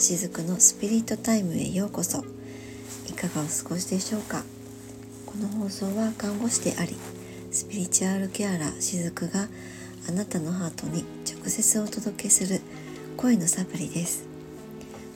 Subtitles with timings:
[0.00, 2.24] しずくのスピリットタイムへようこそ。
[3.06, 4.44] いかがお過ごしでしょうか？
[5.26, 6.96] この放送は看護師であり
[7.52, 9.46] スピリチュアルケアラーしずくが
[10.08, 12.62] あなたのハートに直接お届けする
[13.18, 14.24] 声のサプリです。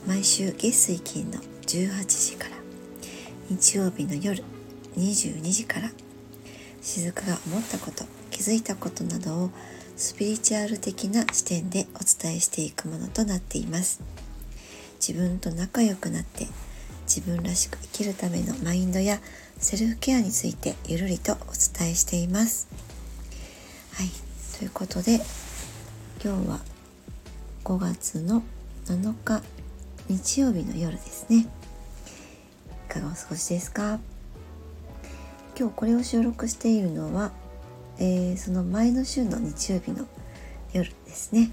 [0.05, 2.51] 毎週月水金の18時から
[3.49, 4.43] 日曜日の夜
[4.97, 5.89] 22時から
[6.83, 9.49] しずくが思ったこと気づいたことなどを
[9.97, 13.99] スピリチュアル的な視点でお伝えしていくものとなっています。
[15.07, 16.47] 自分と仲良くなって
[17.05, 19.19] 自分らしく生きるためのマインドや
[19.59, 21.35] セルフケアについてゆるりとお
[21.77, 22.67] 伝えしています。
[23.93, 24.09] はい。
[24.57, 25.19] ということで
[26.23, 26.59] 今日は
[27.63, 28.41] 5月の
[28.85, 29.43] 7日
[30.09, 31.45] 日曜日の夜ですね。
[32.89, 33.99] いかがお過ごしですか？
[35.57, 37.31] 今日これを収録しているのは
[37.99, 40.07] えー、その前の週の日曜日の
[40.73, 41.51] 夜ですね。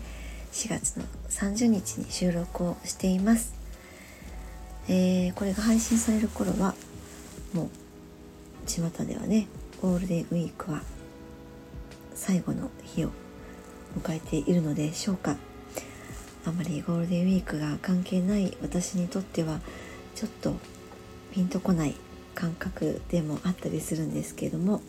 [0.53, 3.55] 4月の30日に収録をしています、
[4.89, 6.75] えー、これが配信される頃は
[7.53, 7.69] もう
[8.67, 9.49] 巷ではね
[9.81, 10.83] ゴールデンウィークは
[12.15, 13.11] 最後の日を
[13.99, 15.37] 迎えているのでしょうか。
[16.45, 19.61] あまりゴールデンウィークが関係ない私にとっては
[20.15, 20.55] ちょっと
[21.33, 21.95] ピンとこない
[22.35, 24.83] 感覚でもあったりするんですけども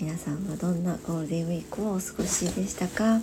[0.00, 3.20] 皆さんはどんなゴールデンウィークをお過ごしでしたか、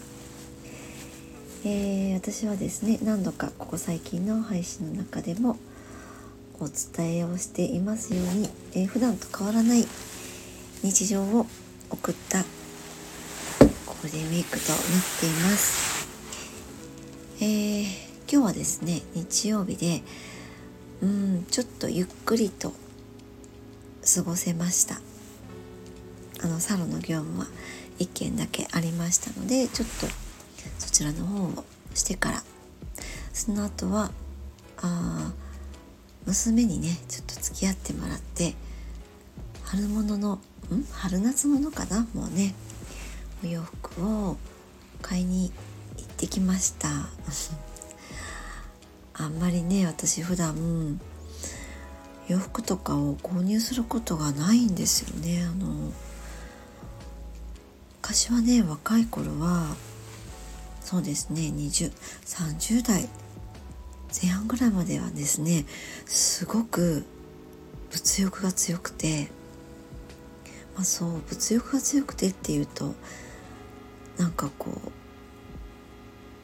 [1.68, 5.58] えー、私はですね何度かここ最近の配信の中でも
[6.60, 9.84] お伝えをしていますように、えー、普段と変わらない
[10.84, 11.48] 日常を
[11.90, 12.44] 送った
[13.88, 14.80] ゴールデンウィークとなっ
[15.20, 16.08] ています、
[17.40, 17.84] えー、
[18.32, 20.04] 今日はですね日曜日で
[21.02, 22.74] うんちょっとゆっくりと
[24.16, 25.02] 過ごせました。
[26.44, 27.48] あのサロンの業務は
[27.98, 30.25] 1件だけありましたのでちょっと
[30.80, 32.44] そちらの方をしてから。
[33.34, 34.12] その後は
[34.78, 35.34] あ
[36.26, 38.56] 娘にねちょっと付き合ってもらって
[39.64, 40.40] 春物の
[40.72, 40.84] ん？
[40.92, 42.08] 春夏物かな？
[42.14, 42.56] もうね
[43.44, 44.38] お洋服を
[45.02, 45.52] 買いに
[45.98, 46.88] 行ってきました。
[49.14, 51.00] あんまりね私普段
[52.28, 55.44] 洋服とかを購入することがないんですよね。
[55.44, 55.92] あの
[58.02, 59.76] 昔はね若い頃は
[60.86, 61.52] そうですね。
[61.56, 63.10] 2030代
[64.22, 65.66] 前半ぐらいまではですね
[66.06, 67.04] すごく
[67.92, 69.30] 物欲が強くて
[70.76, 72.94] まあそう物欲が強くてっていうと
[74.20, 74.80] なんかこ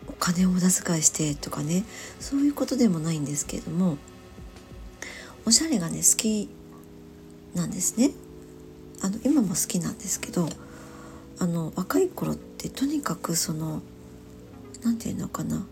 [0.08, 1.84] うお金を無駄遣いしてとかね
[2.20, 4.00] そういうことでもないんですけれども
[5.46, 6.50] おしゃれがね好き
[7.54, 8.10] なんですね。
[9.04, 10.50] あの今も好きなんですけど
[11.38, 13.84] あの若い頃ってとにかくその
[14.84, 15.66] 何て言うのかな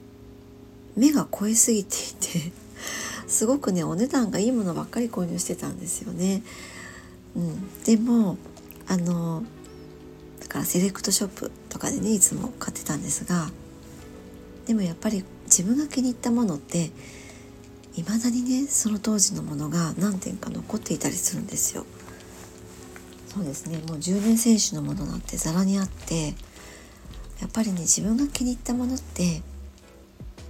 [0.96, 2.52] 目が肥えすぎていて
[3.28, 6.42] すごくねお値段がいいものばっかり購入してたんですよね。
[7.36, 8.38] うん、でも
[8.88, 9.44] あの
[10.40, 13.52] だからセレクトショップとかでねいつも買ってたんですが
[14.66, 16.92] でもやっぱり自分が気に入ったものって
[17.96, 21.86] いまだにねその当時のものが何点か残っていたりするんですよ。
[23.34, 26.34] そうですねもう10年選手のものなんてざらにあって
[27.42, 29.42] やっぱりね自分が気に入ったものって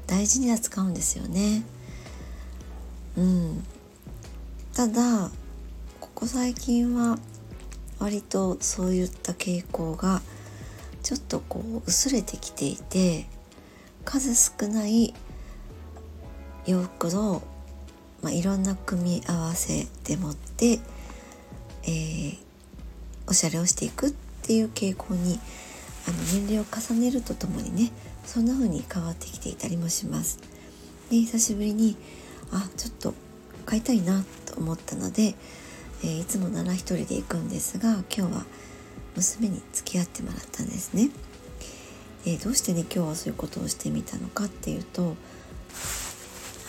[0.07, 1.63] 大事に扱うんですよね。
[3.17, 3.63] うん、
[4.73, 5.29] ただ
[5.99, 7.19] ここ最近は
[7.99, 10.21] 割とそういった傾向が
[11.03, 13.25] ちょっとこう薄れてきていて
[14.05, 15.13] 数少ない
[16.65, 17.41] 洋服の、
[18.21, 20.79] まあ、いろんな組み合わせでもって、
[21.83, 22.37] えー、
[23.27, 24.11] おしゃれをしていくっ
[24.43, 25.39] ていう傾向に
[26.07, 27.91] あの年齢を重ねるとともにね
[28.25, 30.39] そんな風に変わってきていたりもします。
[31.09, 31.95] で久しぶりに
[32.51, 33.13] あちょっと
[33.65, 35.35] 買いたいなと思ったので、
[36.03, 38.45] えー、いつもなら一人で行くんですが今日は
[39.15, 41.09] 娘に付き合ってもらったんですね。
[42.25, 45.15] でどうしてね今日はそういうことをしてみたのかっていうと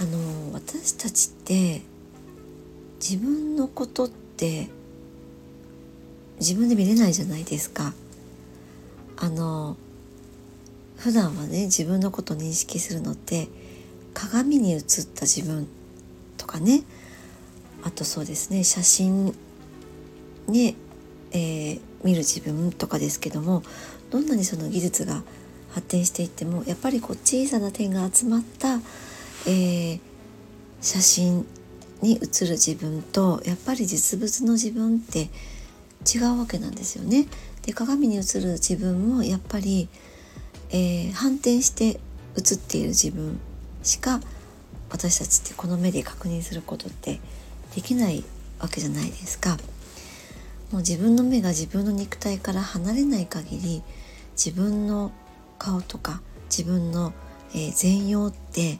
[0.01, 1.83] あの私たちって
[3.01, 4.69] 自分のことって
[6.39, 7.93] 自分で見れないじゃないですか。
[9.21, 9.77] あの
[10.97, 13.49] 普段はね自分のことを認識するのって
[14.15, 14.81] 鏡に映っ
[15.15, 15.69] た自分
[16.37, 16.83] とかね
[17.83, 19.35] あとそうですね写真
[20.49, 20.75] ね、
[21.33, 23.63] えー、見る自分とかですけども
[24.11, 25.23] どんなにその技術が
[25.71, 28.81] 発展していってもやっぱりこう小さな点が集まった、
[29.47, 30.01] えー、
[30.81, 31.47] 写真
[32.03, 35.29] に写る自分とやっぱり実物の自分って
[36.07, 37.27] 違うわけなんですよね。
[37.63, 39.89] で鏡に映る自分もやっぱり、
[40.71, 42.01] えー、反転して
[42.37, 43.39] 映っている自分
[43.83, 44.21] しか
[44.91, 47.21] 私たちってこの目で確認することって
[47.75, 48.25] できない
[48.59, 49.59] わけじゃないですか。
[50.73, 53.83] もう自分の目が自分の肉体から離れない限り
[54.37, 55.11] 自分の
[55.59, 57.13] 顔とか自分の、
[57.53, 58.79] えー、全容って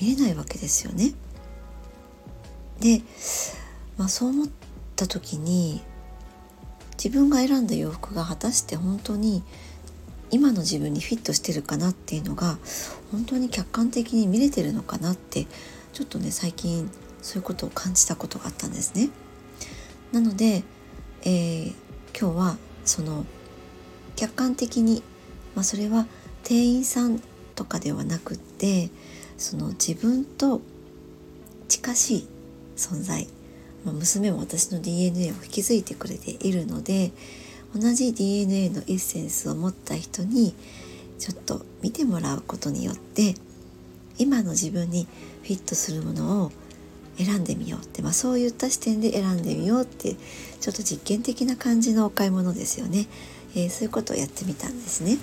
[0.00, 1.12] 見れないわけですよね。
[2.80, 3.02] で、
[3.96, 4.48] まあ、そう思っ
[4.94, 5.82] た時に
[7.02, 9.42] 自分が選んだ洋服が果たして本当に
[10.30, 12.58] 今の自分にフィットしてるかなっていうのが
[13.10, 15.46] 本当に客観的に見れてるのかなって
[15.92, 16.90] ちょっとね最近
[17.22, 19.10] そういうことを感じたことがあったんですね。
[20.12, 20.64] なので、
[21.22, 21.74] えー、
[22.18, 23.24] 今日はその
[24.16, 25.02] 客観的に、
[25.54, 26.06] まあ、それは
[26.42, 27.20] 店員さん
[27.54, 28.90] とかではなくって
[29.36, 30.60] その自分と
[31.68, 32.28] 近しい
[32.76, 33.28] 存在、
[33.84, 37.12] まあ、娘も私の DNA を引き継いでくれているので
[37.74, 40.54] 同じ DNA のエッセンスを持った人に
[41.18, 43.34] ちょっと見てもらうことによって
[44.18, 45.06] 今の自分に
[45.42, 46.52] フィットするものを
[47.18, 50.14] 選んでみようって、まあ、そういった視点で選んでみようって
[50.60, 53.06] ちょっと実験的な感じのお買い物ですよね、
[53.54, 55.18] えー、そういうことをやってみたんですね。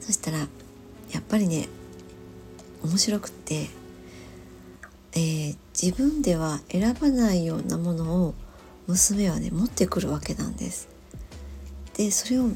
[0.00, 0.46] そしたらや
[1.20, 1.68] っぱりね
[2.82, 3.68] 面白くって、
[5.14, 8.34] えー、自分では選ばないようなものを
[8.86, 10.88] 娘はね持ってくるわけなんです
[11.94, 12.48] でそれを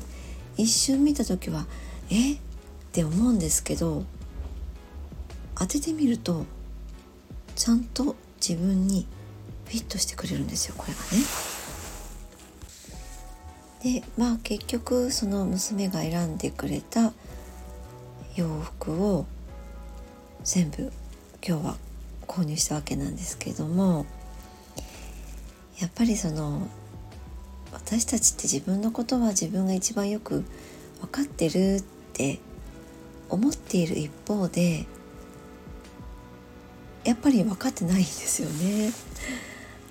[0.57, 1.67] 一瞬見た時は
[2.11, 2.35] え？
[2.35, 2.39] っ
[2.93, 4.05] て思うんですけど
[5.55, 6.47] 当ててみると
[7.55, 9.07] ちゃんと自分に
[9.67, 11.01] フィットしてくれるんですよこれが
[13.93, 14.01] ね。
[14.01, 17.13] でまあ結局その娘が選んでくれた
[18.35, 19.27] 洋服を
[20.45, 20.93] 全部
[21.47, 21.77] 今日は
[22.27, 24.07] 購入したわけなんですけれども
[25.81, 26.69] やっぱりその
[27.73, 30.45] 私たちって自分のことは自分が一番よく
[31.01, 32.39] 分かってるって
[33.29, 34.87] 思っている一方で
[37.05, 38.93] やっぱり分かってないんですよね。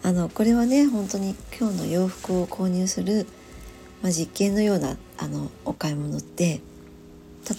[0.04, 3.26] あのこれはね本当に今日の洋服を購入する、
[4.04, 6.62] まあ、実験のようなあのお買い物って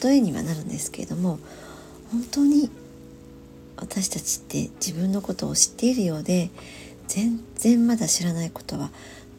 [0.02, 1.40] 例えにはなるんですけれども
[2.12, 2.70] 本当に
[3.76, 6.50] 私たちって自分のことを知っているようで
[7.08, 8.90] 全然まだ知らないことは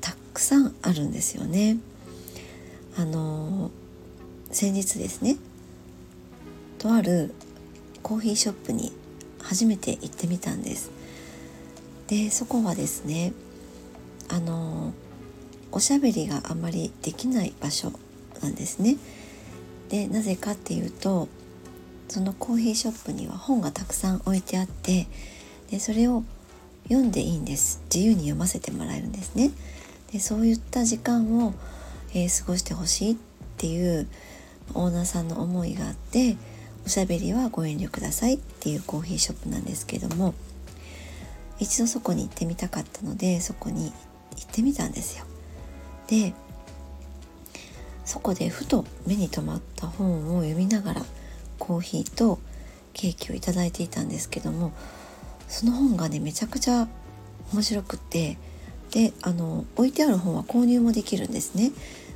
[0.01, 1.78] たくさんあるんですよね。
[2.98, 3.69] あの
[4.51, 5.38] 先日ですね
[6.80, 7.34] とある
[8.01, 8.92] コーヒーショップに
[9.39, 10.90] 初めて行ってみたんです
[12.07, 13.33] でそこはですね
[14.30, 14.94] あの
[15.72, 17.92] おしゃべりがあまりできない場所
[18.42, 18.98] なんですね
[19.90, 21.28] でなぜかっていうと
[22.07, 25.07] そのコーヒーショップには本がたくさん置いてあって
[25.69, 26.24] でそれを
[26.83, 27.81] 読んでいいんです。
[27.94, 29.51] 自由に読ませてもらえるんですね。
[30.13, 31.54] でそういった時間を、
[32.13, 33.15] えー、過ごしてほしいっ
[33.57, 34.07] ていう
[34.74, 36.38] オーナーさんの思いがあって
[36.86, 40.33] おしゃべりはご遠慮くださいっていうコーヒーショップなんですけども
[41.59, 43.92] 一度そこに行ってみたかったのでそこに
[44.38, 45.25] 行ってみたんですよ。
[46.07, 46.33] で
[48.06, 51.06] そこでふと目に留まった本を読みながら
[51.57, 52.39] コーヒーと
[52.94, 54.71] ケーキをいただいていたんですけども
[55.48, 56.88] その本がねめちゃくちゃ
[57.54, 58.38] 面白くって
[58.92, 61.71] であの置いてある本は購入もできるんですね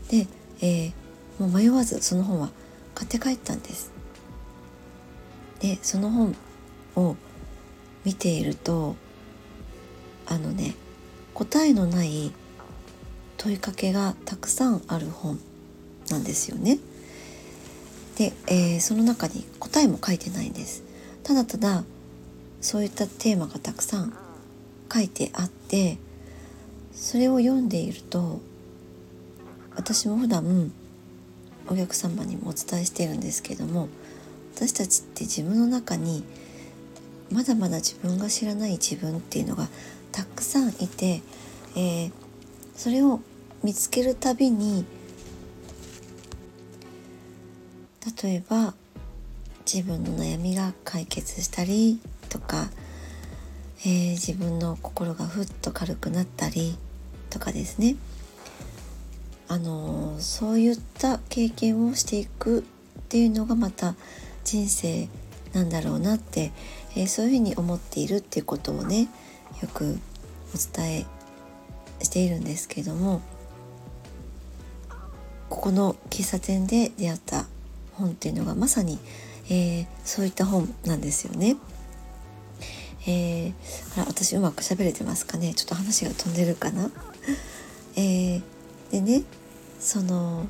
[0.10, 0.28] で、
[0.62, 0.92] えー、
[1.40, 2.50] もう迷わずその本は
[2.96, 3.92] 買って帰ったんです
[5.60, 6.36] でその本
[6.96, 7.16] を
[8.04, 8.96] 見ていると
[10.26, 10.76] あのね
[11.34, 12.32] 答えのない
[13.38, 15.40] 問いかけがたくさんある本
[16.10, 16.78] なんですよね。
[18.22, 20.84] で、えー、その中に答えも書いてないんです。
[21.24, 21.84] ただただ
[22.62, 24.14] そういったテーマがたくさん
[24.94, 25.98] 書いてあって
[26.94, 28.40] それを読んでいると
[29.76, 30.72] 私も普段
[31.68, 33.90] お客様にもお伝えしているんですけども
[34.56, 36.24] 私たちって自分の中に
[37.32, 39.68] まだまだ自分が知らない自分っていうのが
[40.12, 41.22] たくさんいて、
[41.76, 42.12] えー、
[42.76, 43.22] それを
[43.64, 44.86] 見つけるたびに
[48.24, 48.74] 例えば
[49.72, 52.00] 自分の悩みが解決したり
[52.30, 52.70] とか、
[53.82, 56.78] えー、自分の心がふっと軽くなったり
[57.30, 57.96] とかですね。
[59.48, 62.64] あのそういった経験をしていくっ
[63.10, 63.96] ていうのがまた
[64.46, 65.10] 人生
[65.52, 66.54] なんだろうなって、
[66.96, 69.10] えー、そういうふうに思っているっていうことをね
[69.62, 70.00] よく
[70.56, 71.06] お伝え
[72.02, 73.22] しているんですけども
[75.50, 77.46] ここの喫茶店で出会った
[78.02, 79.00] 本っていうのがまさに、
[79.50, 81.58] えー、そういった本なんですよね。
[83.08, 83.54] えー、
[83.96, 85.54] あら私うまく喋れてますかね？
[85.54, 86.92] ちょっと話が飛んでるかな？
[87.96, 88.42] えー、
[88.92, 89.24] でね
[89.80, 90.48] その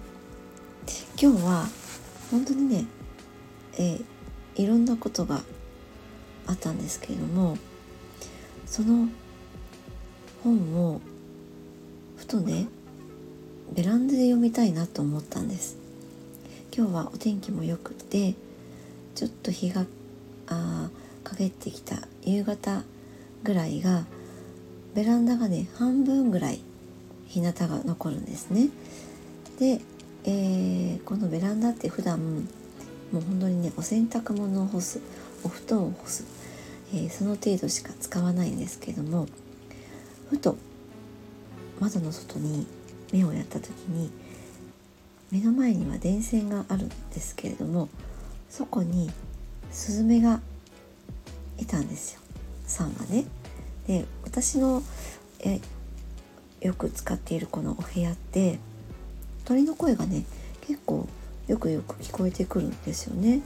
[1.22, 1.70] 今日は
[2.30, 2.86] 本当にね、
[3.78, 5.42] えー、いろんなことが
[6.48, 7.58] あったんですけれども
[8.66, 9.08] その
[10.44, 11.00] 本を
[12.18, 12.68] ふとね
[13.74, 15.81] ベランダで読みたいなと思ったんです。
[16.74, 18.34] 今日はお天気も良くて
[19.16, 19.86] ちょっと日が
[20.48, 20.90] あ
[21.26, 22.84] 陰ってきた夕方
[23.44, 24.06] ぐらいが
[24.96, 26.62] ベランダがね半分ぐらい
[27.28, 28.70] 日向が残るんですね。
[29.60, 29.82] で、
[30.24, 32.20] えー、このベランダって普段
[33.12, 35.02] もう本当にねお洗濯物を干す
[35.44, 36.26] お布団を干す、
[36.94, 39.28] えー、その程度しか使わないんですけども
[40.30, 40.56] ふと
[41.82, 42.66] 窓の外に
[43.12, 44.10] 目をやった時に
[45.32, 47.90] 目の前には電線があるんですけれども
[48.50, 49.10] そこに
[49.72, 50.42] スズメが
[51.58, 52.22] いたんですよ
[52.68, 53.26] 3羽ね。
[53.88, 54.84] で私の
[55.40, 55.60] え
[56.62, 58.60] よく使っているこのお部屋って
[59.46, 60.24] 鳥の声がね
[60.62, 61.08] 結構
[61.48, 63.42] よくよく聞こえてくるんですよね。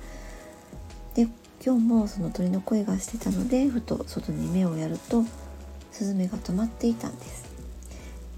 [1.13, 1.27] で
[1.65, 5.23] 今日もその鳥の声がしてたのでふと外に目をやると
[5.91, 7.45] スズメが止まっていたんです。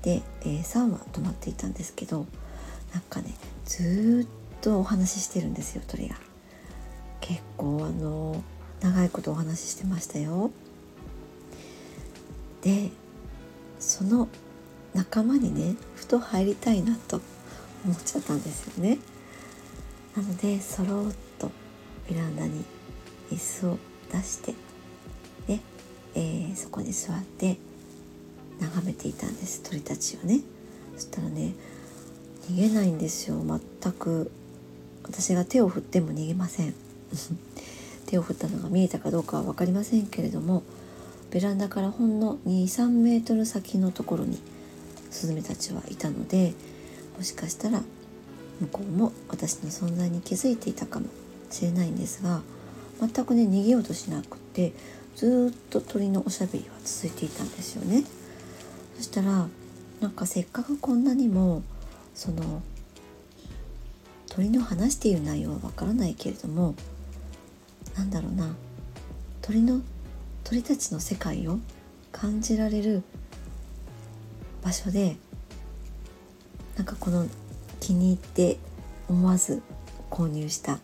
[0.04, 2.28] で、えー、3羽止まっていたんですけど
[2.94, 3.34] なんかね
[3.66, 6.16] ずっとお話ししてるんですよ鳥が。
[7.22, 8.42] 結構あの
[8.82, 10.52] 長いことお話ししてましたよ。
[12.62, 12.90] で
[13.80, 14.28] その
[14.94, 17.22] 仲間にねふと入りたいなと
[17.86, 19.00] 思っちゃったんですよね。
[20.16, 21.52] なのでそろっと
[22.10, 22.66] ベランダに
[23.32, 23.78] 椅子を
[24.12, 24.54] 出して
[25.48, 25.60] で、
[26.16, 27.58] えー、そこに座って
[28.60, 30.42] 眺めていたんです鳥たちをね
[30.96, 31.54] そしたらね
[32.50, 33.42] 逃げないんですよ
[33.84, 34.32] 全く
[35.04, 36.74] 私が手を振っても逃げません
[38.08, 40.64] 手を振ったのが見えたかどうかは分かりませんけれども
[41.32, 44.40] ベランダからほんの23メートル先のところに
[45.12, 46.54] スズメたちはいたので
[47.18, 47.84] もしかしたら
[48.62, 51.08] 向こうも私の存在に気づいていたかも
[51.52, 52.42] しれないんですが
[53.00, 54.74] 全くね逃げようとしなくて
[55.16, 58.04] ずっと鳥のおしゃべりは続いていたんですよね。
[58.98, 59.48] そしたら
[60.00, 61.64] なんかせっかくこんなにも
[62.18, 62.64] その
[64.28, 66.74] 鳥の話している内容はわからないけれども
[67.96, 68.56] なんだろうな。
[69.44, 69.82] 鳥の
[70.44, 71.60] 鳥たちの世界を
[72.12, 73.04] 感じられる
[74.64, 75.16] 場所で
[76.76, 77.28] なんかこの
[77.80, 78.58] 気に入って
[79.08, 79.62] 思わず
[80.10, 80.80] 購入した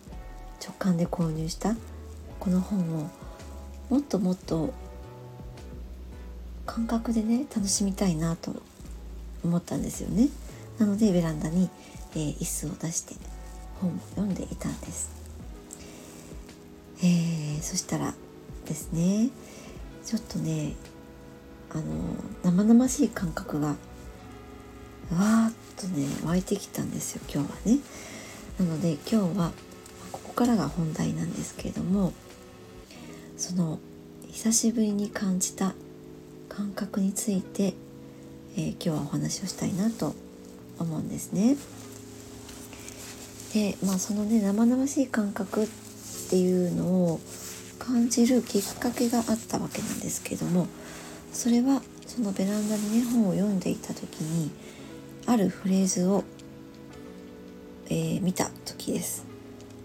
[0.64, 1.76] 直感で購入した
[2.40, 3.10] この本を
[3.90, 4.72] もっともっと
[6.66, 8.56] 感覚でね楽しみたいなと
[9.44, 10.30] 思ったんですよね。
[10.80, 11.70] なのでベランダに、
[12.14, 13.16] えー、椅子を出して
[13.80, 15.12] 本を読んでいたんです、
[17.00, 18.14] えー、そしたら
[18.66, 19.30] ですね
[20.06, 20.74] ちょっとね
[21.72, 21.84] あの
[22.44, 27.80] 生々しい感覚がわーっとね湧いてきたんですよ今日はね。
[28.60, 29.52] なので今日は
[30.12, 32.14] ここからが本題なんですけれども
[33.36, 33.80] その
[34.32, 35.74] 久しぶりに感じた
[36.50, 37.74] 感覚について、
[38.56, 40.14] えー、今日はお話をしたいなと
[40.80, 41.56] 思うんですね。
[43.54, 45.68] でまあそのね生々しい感覚っ
[46.30, 47.20] ていうのを
[47.78, 50.68] 感じるきっかけがあったわけなんですけども
[51.32, 54.52] それはそのベランダでね本を読んでいた時に
[55.26, 56.24] あるフレーズを、
[57.90, 59.26] えー、見た時です。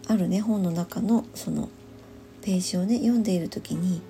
[0.07, 1.69] あるね本の中のその
[2.43, 4.01] ページをね読んでいる時に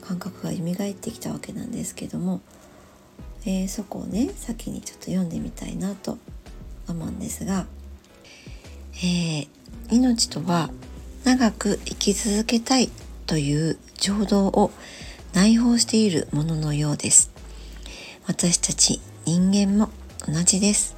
[0.00, 2.40] 感覚が蘇ってきたわけなんですけども、
[3.44, 6.18] えー、そこをね先にちょっと読んでみたいなと
[6.88, 7.66] 思うんですが、
[8.96, 9.48] えー、
[9.90, 10.70] 命とは
[11.24, 12.90] 長く生き続けたい
[13.26, 14.70] という情動を
[15.34, 17.30] 内包しているもののようです。
[18.26, 19.90] 私たち人間も
[20.26, 20.96] 同じです。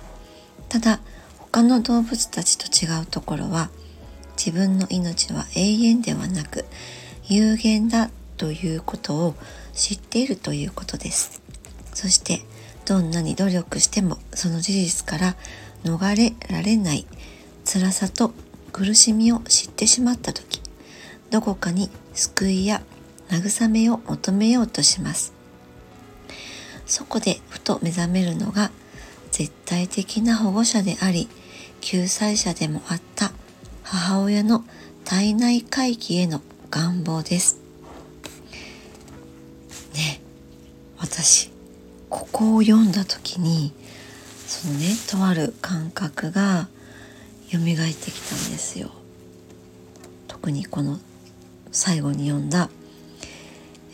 [0.69, 1.01] ただ
[1.39, 3.71] 他の動物たちと違うところは
[4.37, 6.65] 自分の命は永遠ではなく
[7.25, 9.35] 有限だということを
[9.75, 11.40] 知っているということです。
[12.01, 12.41] そして
[12.87, 15.37] どんなに努力してもその事実から
[15.85, 17.05] 逃れられない
[17.67, 18.33] 辛さと
[18.73, 20.63] 苦しみを知ってしまった時
[21.29, 22.81] どこかに救いや
[23.29, 25.35] 慰めを求めようとします。
[26.87, 28.71] そこでふと目覚めるのが
[29.31, 31.29] 絶対的な保護者であり
[31.83, 33.31] 救済者でもあった
[33.83, 34.65] 母親の
[35.05, 36.41] 体内回帰への
[36.71, 37.60] 願望です。
[42.41, 43.71] こを読んだ時に
[44.47, 46.69] そのねとある感覚が
[47.51, 48.91] 蘇ってきたんですよ。
[50.27, 50.99] 特にこの
[51.71, 52.71] 最後に読んだ、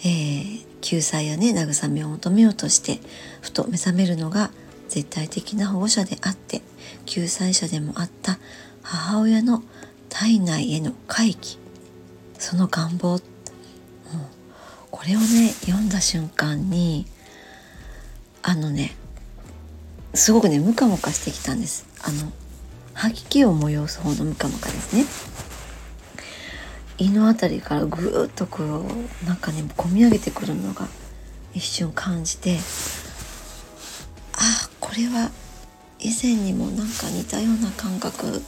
[0.01, 3.01] えー、救済やね慰めを求めようとして
[3.41, 4.53] ふと目覚めるのが
[4.89, 6.63] 絶対的な保護者であって
[7.05, 8.39] 救済者でもあった
[8.83, 9.65] 母親の
[10.09, 11.59] 体内への回帰
[12.39, 13.21] その願望。
[14.93, 17.07] これをね読んだ瞬間に
[18.49, 18.95] あのね
[20.15, 22.31] すごくねムカムカしてきたんですあの
[22.95, 25.05] 吐き気を催す方のムカムカですね
[26.99, 30.87] 胃の辺りからぐーっとこうなんかね込み上げてくるのが
[31.55, 32.57] 一瞬感じて
[34.35, 35.33] あこれは
[35.99, 38.43] 以前にもなんか似たような感覚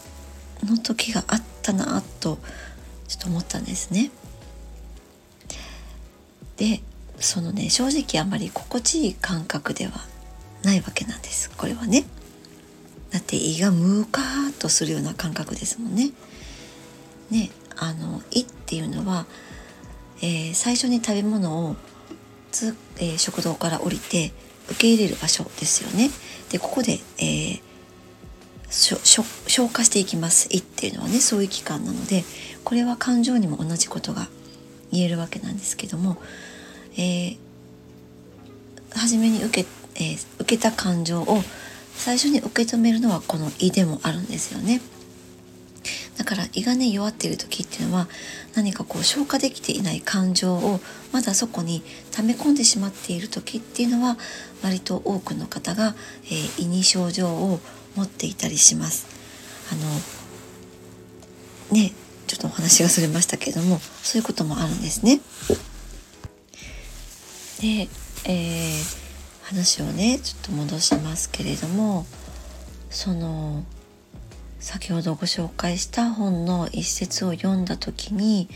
[0.62, 2.38] の時があったなと
[3.08, 4.12] ちょっと思ったんですね。
[6.56, 6.82] で
[7.20, 9.92] そのね正直あまり心地いい感覚では
[10.62, 12.04] ないわけなんですこれはね。
[13.10, 16.10] だって胃がムカーッとするような感覚ですもんね。
[17.30, 19.26] ねあの胃っていうのは、
[20.20, 21.76] えー、最初に食べ物を
[22.50, 24.32] つ、えー、食道から降りて
[24.68, 26.10] 受け入れる場所ですよね。
[26.50, 27.60] でここで、えー、
[28.68, 32.24] 消化していきます胃っていうのはねそういう器官なので
[32.64, 34.28] これは感情にも同じことが
[34.90, 36.16] 言えるわけなんですけども、
[36.98, 37.36] えー、
[38.92, 41.42] 初めに受け,、えー、受けた感情を
[41.94, 44.82] 最初に受け止めるのはこの胃でもあるんですよね。
[46.16, 48.08] だから胃がね弱っている時っていうのは
[48.54, 50.80] 何かこう消化できていない感情を
[51.12, 54.18] まだそこに溜め込んでしまっている時っていうのは
[54.62, 57.60] 割と多くの方が、えー、胃に症状を
[57.94, 59.06] 持っていたりします。
[59.72, 61.92] あのね
[62.26, 65.20] ちょっとお話がそれましたけれどもそういうこともあるんですね。
[67.60, 67.88] で、
[68.24, 72.06] えー、話をねちょっと戻しますけれども
[72.90, 73.64] その
[74.60, 78.48] 先ほどご紹介した本の一節を読んだ時に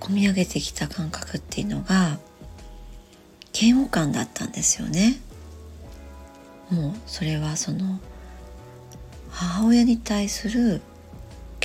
[0.00, 2.18] 込み上げてきた感覚っていうのが
[3.58, 5.20] 嫌悪感だったんですよね。
[6.70, 8.00] もうそれはその
[9.30, 10.80] 母親に対する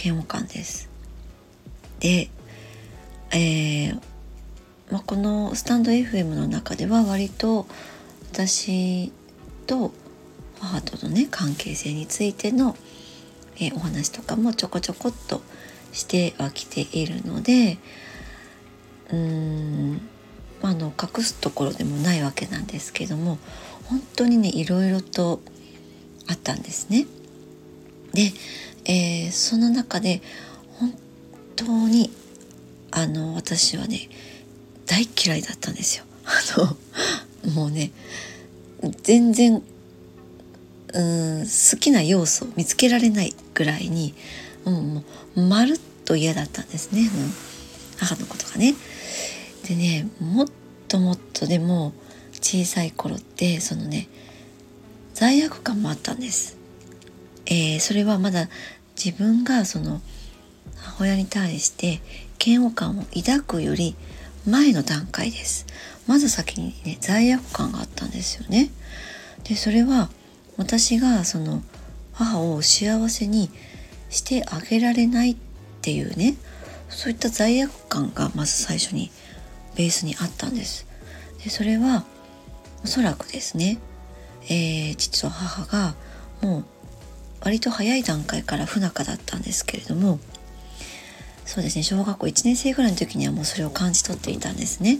[0.01, 0.89] 嫌悪感です。
[1.99, 2.29] で、
[3.31, 4.06] えー
[4.91, 7.67] まあ、このスタンド FM の中では割と
[8.31, 9.11] 私
[9.65, 9.91] と
[10.59, 12.75] 母とのね関係性についての、
[13.59, 15.41] え、お話とかもちょこちょこっと
[15.91, 17.77] してはきているので
[19.09, 20.01] うーん
[20.61, 23.37] あの隠すところでもないわけなんですけども
[23.85, 25.41] 本当にねいろいろと
[26.29, 27.05] あったんですね。
[28.13, 28.33] で、
[28.85, 30.21] えー、その中で
[30.79, 30.93] 本
[31.55, 32.09] 当に
[32.91, 34.09] あの私はね
[34.87, 36.05] 大嫌いだったんですよ。
[36.25, 36.31] あ
[37.45, 37.91] のもうね
[39.03, 39.61] 全然
[40.93, 44.13] うん好きな要素を見つけられないぐらいに、
[44.65, 45.03] うん、も
[45.35, 47.07] うまるっと嫌だったんですね、うん、
[47.97, 48.73] 母のことがね。
[49.67, 50.47] でねもっ
[50.87, 51.93] ともっとでも
[52.33, 54.07] 小さい頃ってそのね
[55.13, 56.57] 罪悪感もあったんです。
[57.45, 58.49] えー、それはまだ
[59.01, 60.01] 自分がその
[60.75, 62.01] 母親に対して
[62.43, 63.95] 嫌悪感を抱くより
[64.47, 65.65] 前の段階です。
[66.07, 68.69] まず先にね罪悪感があったんですよね。
[69.43, 70.09] でそれは
[70.55, 71.61] 私がその
[72.13, 73.51] 母を幸せに
[74.09, 75.35] してあげられないっ
[75.81, 76.35] ていうね
[76.89, 79.11] そういった罪悪感がまず最初に
[79.75, 80.87] ベースにあったんです。
[81.43, 82.05] でそれは
[82.83, 83.79] おそらくですね、
[84.45, 85.95] えー、父と母が
[86.41, 86.65] もう
[87.41, 90.19] 割と早い段階から不仲だったんですけれども
[91.47, 91.83] そうですね。
[91.83, 94.99] 小学校1年生ぐらいの時にはもうそれを感じ取っていたんですね。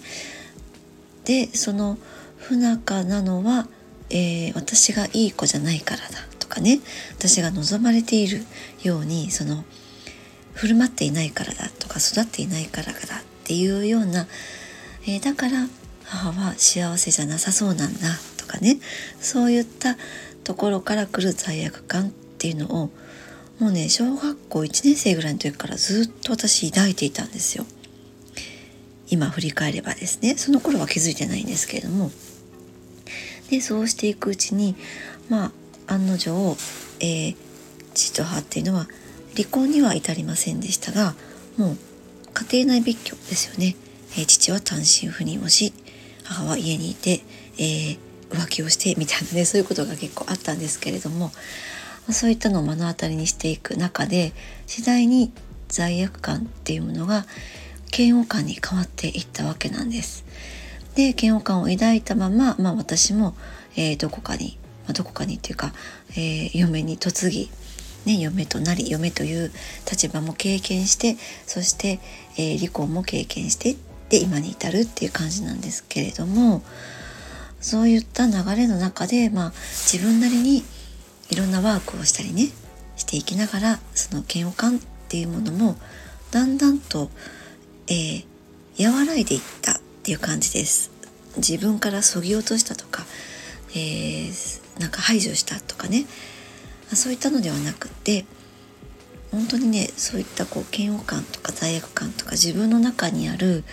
[1.26, 1.98] でその
[2.38, 3.68] 不仲なのは、
[4.10, 6.06] えー、私がいい子じゃないからだ
[6.40, 6.80] とかね。
[7.18, 8.46] 私が望まれている
[8.82, 9.66] ようにその
[10.54, 12.98] 振る舞っていないからだとか育っていないからだっ
[13.44, 14.26] ていうような、
[15.04, 15.68] えー、だから
[16.06, 18.08] 母は幸せじゃなさそうなんだ
[18.38, 18.80] とかね。
[19.20, 19.98] そういった
[20.46, 22.90] ところから来る罪悪感っていうのを
[23.60, 27.66] もうね小学校1年生ぐらいの時からずっと私抱いていたんですよ。
[29.10, 30.36] 今振り返ればですね。
[30.36, 32.12] その頃は気づいてないんですけれども。
[33.50, 34.76] でそうしていくうちに
[35.30, 35.52] ま
[35.88, 36.58] あ案の定、
[37.00, 37.36] えー、
[37.94, 38.88] 父と母っていうのは
[39.36, 41.16] 離婚には至りませんでしたが
[41.58, 41.78] もう
[42.34, 43.76] 家庭内別居ですよね、
[44.18, 45.74] えー、父は単身赴任をし
[46.24, 47.22] 母は家にいて、
[47.58, 47.98] えー、
[48.32, 51.32] 浮気をしてみたいなねそういうことが結構あったんですけれども。
[52.14, 54.34] そういったのを目の当たりにしていく中で
[54.66, 55.32] 次第に
[55.68, 57.26] 罪悪感っていうものが
[57.96, 60.26] 嫌悪感に変わっていったわけなんです。
[60.96, 63.36] で嫌悪感を抱いたまま、まあ、私も、
[63.76, 65.74] えー、どこかに、まあ、どこかにっていうか、
[66.12, 67.52] えー、嫁に嫁ぎ、
[68.06, 69.52] ね、嫁となり嫁という
[69.90, 72.00] 立場も経験してそして、
[72.38, 73.76] えー、離婚も経験して
[74.10, 76.64] で今に至るっていう感じなんですけれども
[77.62, 79.54] そういった流れの中で、まあ、
[79.92, 80.64] 自分なりに
[81.30, 82.50] いろんなワークをしたりね
[82.96, 85.76] していきながらその嫌悪感っていうものも
[86.32, 87.10] だんだんと、
[87.88, 90.92] えー、和らいでいったっていう感じです。
[91.38, 93.04] 自分からそぎ落としたとか、
[93.72, 96.06] えー、なんか排除したとかね。
[96.94, 98.26] そういったのではなくて
[99.32, 103.66] 本当にねそういったこう嫌悪感とか罪悪感とか自分の中にある、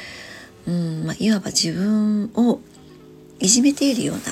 [0.67, 2.61] うんまあ、いわば自分を
[3.39, 4.23] いじめているような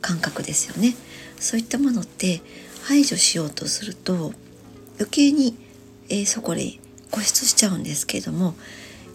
[0.00, 0.94] 感覚ですよね。
[1.40, 2.40] そういったものって
[2.84, 4.32] 排除しようとすると
[4.98, 5.56] 余計に、
[6.08, 6.78] えー、そこで
[7.10, 8.54] 固執しちゃうんですけども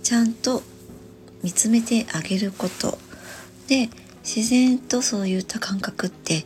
[0.04, 0.62] ちゃんと
[1.44, 2.98] 見つめてあげること
[3.68, 3.90] で
[4.24, 6.46] 自然とそういった感覚って、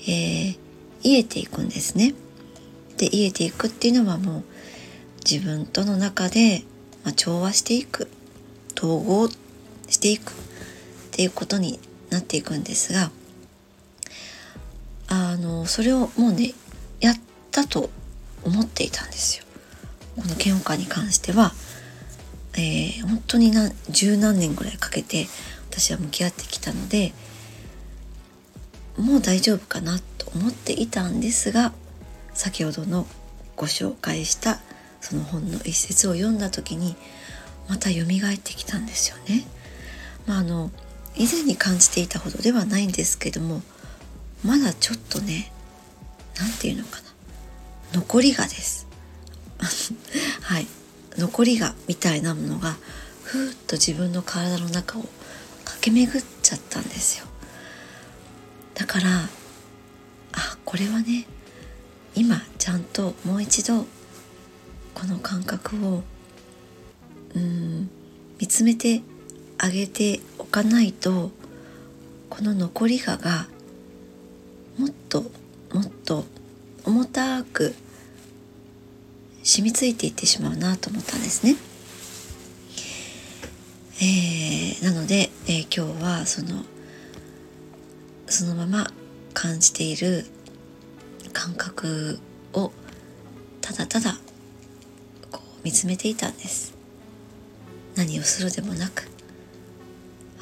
[0.00, 0.58] えー、
[1.02, 2.14] 癒えていくんですね。
[2.96, 4.44] で癒えていくっていうのはもう
[5.28, 6.64] 自分との中で、
[7.04, 8.08] まあ、調和していく
[8.76, 9.28] 統合
[9.88, 10.34] していくっ
[11.12, 11.78] ていうことに
[12.10, 13.10] なっていくんですが
[15.08, 16.52] あのそれをもうね
[17.00, 17.14] やっ
[17.50, 17.90] たと
[18.44, 19.44] 思っていたんですよ。
[20.16, 21.52] この嫌悪感に関しては、
[22.54, 25.26] えー、本当に何十何年ぐらいかけて
[25.70, 27.12] 私は向き合ってきたので
[28.96, 31.72] もう大丈夫かなと思っていたんですが
[32.34, 33.06] 先ほどの
[33.56, 34.58] ご紹介した
[35.00, 36.96] その本の一節を読んだ時に
[37.68, 38.06] また蘇っ
[38.38, 39.44] てきたんですよね。
[40.26, 40.70] まあ、あの
[41.16, 43.62] 以前に感じていたほどではないんですけども
[44.44, 45.52] まだちょっとね
[46.38, 47.08] 何て言うのかな。
[47.94, 48.86] 残りがです。
[50.42, 50.66] はい。
[51.16, 52.76] 残りがみたいなものが
[53.24, 55.08] ふーっと自分の体の中を
[55.64, 57.26] 駆け巡っちゃったんですよ。
[58.74, 59.28] だから
[60.32, 61.26] あこれはね
[62.14, 63.86] 今ちゃんともう一度
[64.94, 66.02] この感覚を
[67.34, 67.90] うん
[68.40, 69.02] 見つめて
[69.58, 71.32] あげておかないと
[72.30, 73.48] この残りがが
[74.78, 75.22] もっと
[75.72, 76.24] もっと
[76.84, 77.74] 重たく
[79.42, 81.56] 染みついていってしまうなと思ったんですね。
[84.00, 86.64] えー、なので、えー、今日はその
[88.28, 88.86] そのまま
[89.34, 90.26] 感じている
[91.32, 92.20] 感覚
[92.52, 92.70] を
[93.60, 94.18] ただただ
[95.32, 96.74] こう見つめていたんです
[97.96, 99.08] 何をするでもなく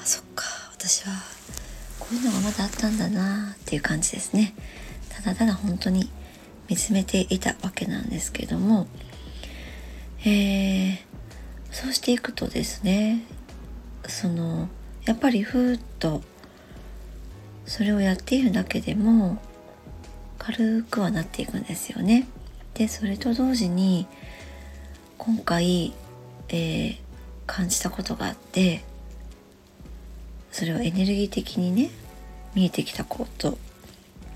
[0.01, 1.36] あそっか私は
[2.09, 4.55] こういうのがまだあったんだなっていう感じですね
[5.11, 6.09] ただただ本当に
[6.69, 8.87] 見つめていたわけなんですけども
[10.25, 10.99] えー、
[11.71, 13.23] そうしていくとですね
[14.07, 14.69] その
[15.05, 16.23] やっぱりふーっと
[17.65, 19.39] それをやっているだけでも
[20.39, 22.29] 軽くはなっていくんですよね。
[22.75, 24.07] でそれと同時に
[25.19, 25.93] 今回、
[26.49, 26.97] えー、
[27.47, 28.85] 感じたことがあって
[30.57, 31.91] それはエネルギー的にね
[32.55, 33.59] 見えてきたこと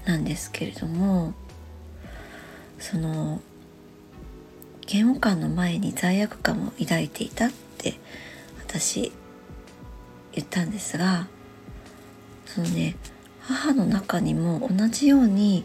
[0.04, 1.32] なんですけれども
[2.78, 3.40] その
[4.86, 7.94] 嫌悪感の前に罪悪感を抱いていたって
[8.58, 9.12] 私
[10.32, 11.26] 言ったんですが
[12.44, 12.96] そのね
[13.40, 15.64] 母の中にも同じように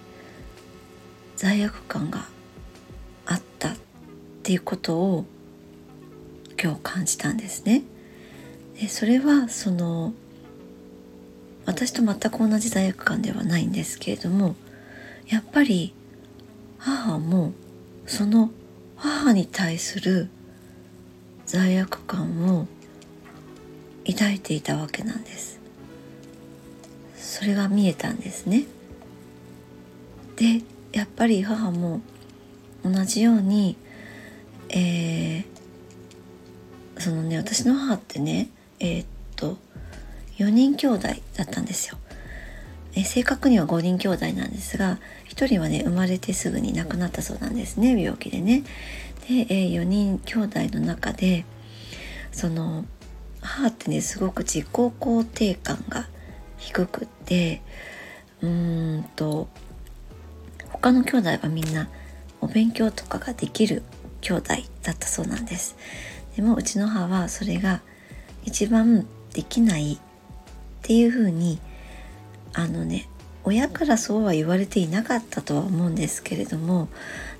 [1.35, 2.29] 罪悪感が
[3.25, 3.75] あったっ
[4.41, 5.25] ていうことを
[6.57, 7.83] 今日感じたんですね。
[8.79, 10.13] でそれはその
[11.65, 14.55] 私と全く同じ罪悪感ではないんですけれども
[15.27, 15.93] やっぱり
[16.77, 17.53] 母も
[18.05, 18.51] その
[18.95, 20.29] 母に対する
[21.45, 22.67] 罪悪感を
[24.07, 25.59] 抱いていたわけなんです。
[27.17, 28.65] それが見えたんですね。
[30.35, 30.61] で
[30.93, 32.01] やっぱり母も
[32.83, 33.77] 同じように
[34.69, 38.49] えー、そのね私の母ってね
[38.79, 39.57] えー、っと
[40.37, 41.97] 4人兄弟だったんですよ、
[42.93, 48.01] え、正確には5人兄弟なんですが1人はね生まれてすぐに亡くなったそうなんですね。
[48.01, 48.63] 病気でね。
[49.27, 51.45] で、え、4人兄弟の中で
[52.31, 52.85] その
[53.41, 56.07] 母ってねすごく自己肯定感が
[56.57, 57.61] 低くって
[58.41, 59.47] うーんと
[60.71, 61.89] 他の兄弟はみんな
[62.41, 63.83] お勉強とかができる
[64.21, 65.75] 兄弟だったそうなんです。
[66.35, 67.81] でもうちの母はそれが
[68.43, 69.99] 一番できない
[70.85, 71.59] っていうふうに
[72.53, 73.09] あのね
[73.43, 76.89] 親からそうは言われていなかったとは思うんですけれども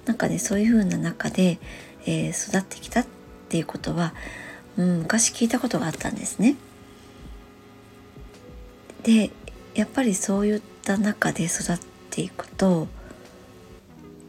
[0.05, 1.59] なんかねそういう風な中で、
[2.05, 3.05] えー、育ってきたっ
[3.49, 4.13] ていうことは
[4.77, 6.55] うん、昔聞いたことがあったんですね。
[9.03, 9.31] で
[9.75, 11.79] やっぱりそういった中で育っ
[12.09, 12.87] ていくと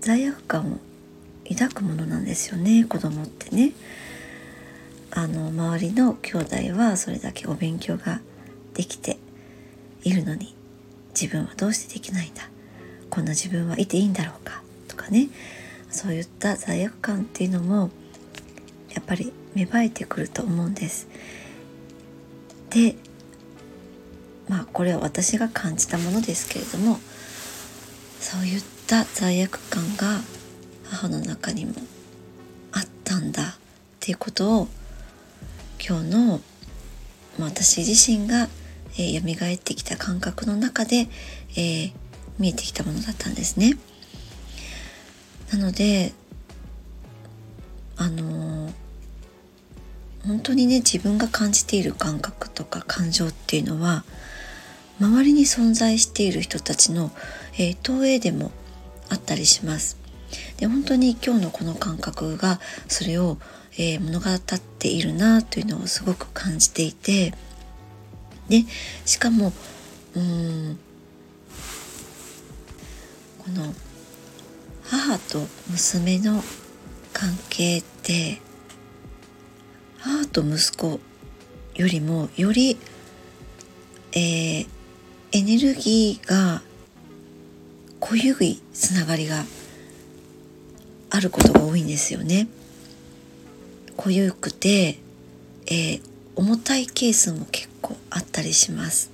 [0.01, 0.79] 罪悪感を
[1.49, 3.73] 抱くものなんですよね子供ってね。
[5.11, 8.21] あの周りの兄弟はそれだけお勉強が
[8.77, 9.17] できて
[10.05, 10.55] いるのに
[11.19, 12.49] 自分はどうしてできないんだ？
[13.09, 14.63] こんな自分はいていいんだろうか？
[14.87, 15.29] とかね。
[15.91, 17.91] そういった罪悪感っていうのも
[18.91, 21.09] やっぱり芽生えてくると思うんです。
[22.71, 22.97] で
[24.49, 26.99] まあこれは私が感じたものですけれども
[28.21, 30.21] そういった罪悪感が
[30.85, 31.73] 母の中にも
[32.73, 33.55] あったんだっ
[34.01, 34.69] ていうことを
[35.79, 36.41] 今日の、
[37.39, 38.49] 私自身が、
[38.99, 41.09] えー、蘇ってきた感覚の中で、
[41.57, 41.93] えー、
[42.39, 43.79] 見えてきたものだったんですね。
[45.53, 46.13] なので
[47.97, 48.73] あのー、
[50.27, 54.05] 本当にね自分が感じている感覚とか感情っていうのは
[55.01, 57.11] 周りに存在している人たちの、
[57.55, 58.51] えー、投影でも
[59.09, 59.97] あったりします。
[60.59, 63.39] で本当に今日のこの感覚がそれを、
[63.79, 67.33] えー、物語っているなというのをすごく感じていて
[68.49, 68.65] で
[69.05, 69.53] しかも
[70.15, 70.79] うん
[73.39, 73.75] この
[74.85, 76.43] 母と娘の
[77.13, 78.41] 関係って
[79.99, 81.01] 母と息子
[81.75, 82.79] よりもより、
[84.13, 84.67] えー、
[85.33, 86.63] エネルギーが
[88.01, 89.45] 濃ゆいつながりが
[91.11, 92.49] あることが多いんですよね。
[93.97, 94.99] 濃ゆくて、
[95.67, 96.03] えー、
[96.37, 99.11] 重たいケースも結構あったりします。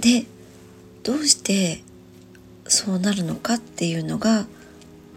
[0.00, 0.24] で
[1.02, 1.82] どうして
[2.66, 4.46] そうなるのかっていうのが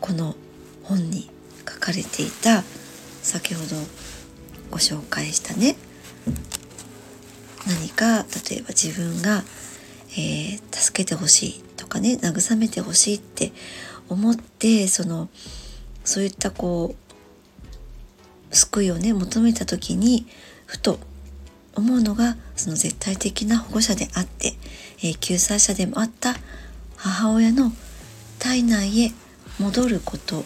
[0.02, 0.36] この
[0.84, 1.30] 本に
[1.68, 2.64] 書かれていた
[3.22, 3.76] 先ほど
[4.72, 5.76] ご紹介したね
[7.66, 9.44] 何か例えば自分が、
[10.12, 13.52] えー、助けてほしいとかね慰めてほしいって
[14.10, 15.30] 思ってその
[16.04, 16.96] そういったこ
[18.52, 20.26] う救いをね求めた時に
[20.66, 21.00] ふと
[21.78, 24.54] 思うのがその絶対的な保護者であって、
[25.00, 26.36] えー、救済者でもあった
[26.96, 27.72] 母親の
[28.40, 29.12] 体内へ
[29.60, 30.44] 戻ること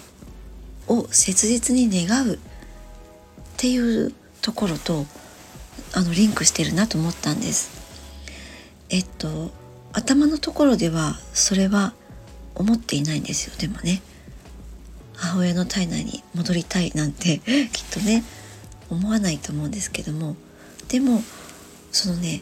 [0.88, 2.38] を切実に願うっ
[3.58, 5.06] ていうところと
[5.94, 7.82] あのリンクしてるなと思ったんです。
[8.90, 9.52] えっと
[9.94, 11.94] 頭のところではそれは
[12.56, 14.02] 思っていないんですよでもね
[15.16, 17.40] 母親の体内に戻りたいなんて
[17.72, 18.24] きっとね
[18.90, 20.36] 思わないと思うんですけども
[20.92, 21.22] でも
[21.94, 22.42] そのね、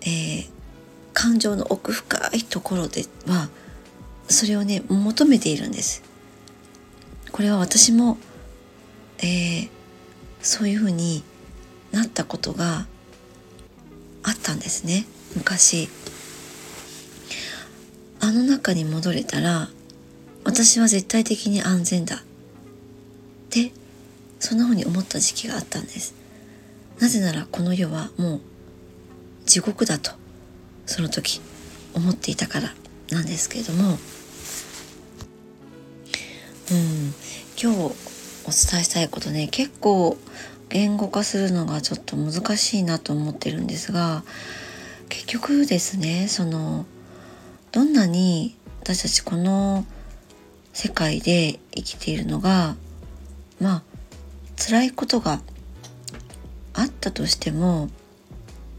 [0.00, 0.50] えー、
[1.12, 3.48] 感情の奥深いところでは
[4.28, 6.02] それをね求めているんです。
[7.30, 8.18] これは私も、
[9.18, 9.68] えー、
[10.40, 11.22] そういうふうに
[11.92, 12.86] なったことが
[14.24, 15.06] あったんですね。
[15.36, 15.88] 昔。
[18.18, 19.68] あの中に戻れたら
[20.42, 22.18] 私は絶対的に安全だっ
[23.50, 23.72] て
[24.40, 26.21] そんなふうに思った時期があったんです。
[27.02, 28.40] なぜならこの世はもう
[29.44, 30.12] 地獄だと
[30.86, 31.40] その時
[31.94, 32.72] 思っていたから
[33.10, 33.98] なんですけれども。
[36.70, 37.14] うん。
[37.60, 40.16] 今日お伝えしたいことね結構
[40.68, 44.22] 言語化するのがちょっと難しいなと思ってるんですが
[45.08, 46.86] 結局ですねその
[47.72, 49.84] どんなに私たちこの
[50.72, 52.74] 世界で生きているのが
[53.60, 53.82] まあ
[54.56, 55.40] 辛いことが
[56.74, 57.88] あったとしても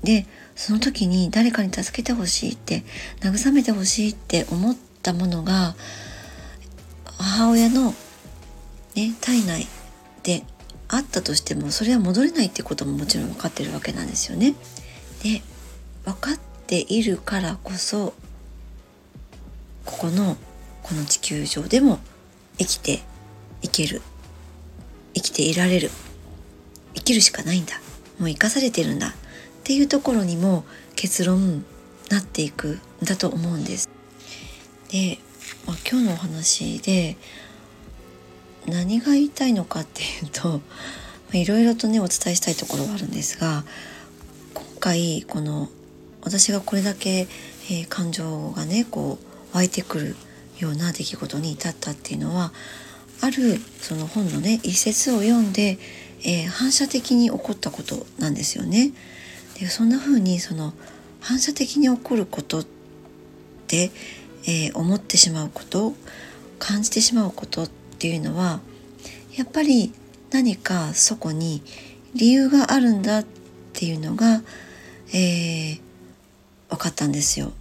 [0.03, 0.25] で
[0.56, 2.84] その時に誰かに助けてほしいって
[3.21, 5.75] 慰めてほしいって思ったものが
[7.17, 7.93] 母親の、
[8.95, 9.67] ね、体内
[10.23, 10.43] で
[10.89, 14.53] あったとしてもそれは戻れないってことももちろん分かってるわけなんですよね。
[15.23, 15.41] で
[16.06, 18.13] 分かっているからこそ
[19.86, 20.38] ここの
[20.84, 21.99] この地球上でも
[22.58, 23.01] 生きて
[23.62, 24.01] いける。
[25.15, 25.89] 生きていられる。
[26.95, 27.82] 生きるしかないんだ。
[28.23, 29.12] もう生かされてるんだっ
[29.65, 30.63] ていうところにも
[30.95, 31.65] 結論
[32.09, 33.89] なっていくんだと思うんです。
[34.89, 35.19] で、
[35.67, 37.17] まあ、今日のお話で
[38.65, 40.62] 何が言いたいのかっていうと
[41.33, 43.65] いろいろとねお伝えしたいところはあるんですが
[44.53, 45.67] 今回この
[46.21, 47.27] 私がこれだけ、
[47.69, 49.19] えー、感情がねこ
[49.51, 50.15] う湧いてくる
[50.59, 52.53] ような出来事に至ったっていうのは
[53.19, 55.77] あるその本のね一節を読んで、
[56.23, 58.91] えー、反射的に起こったことなんですよね。
[59.59, 60.73] でそんな風にその
[61.19, 62.65] 反射的に起こることっ
[63.67, 63.91] て、
[64.45, 65.93] えー、思ってしまうこと
[66.59, 67.67] 感じてしまうことっ
[67.99, 68.59] ていうのは
[69.36, 69.93] やっぱり
[70.31, 71.62] 何かそこに
[72.15, 73.25] 理由があるんだっ
[73.73, 74.41] ていうのが、
[75.13, 75.79] えー、
[76.69, 77.51] 分かったんですよ。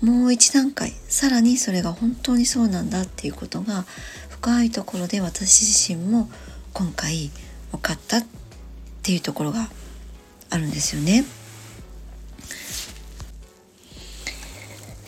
[0.00, 3.84] もう一段階さらにそれが本当にそうなんだっていうことが
[4.30, 6.30] 深いところで私自身も
[6.72, 7.30] 今回
[7.72, 8.26] 分かったっ
[9.02, 9.68] ていうところが
[10.50, 11.24] あるんですよね。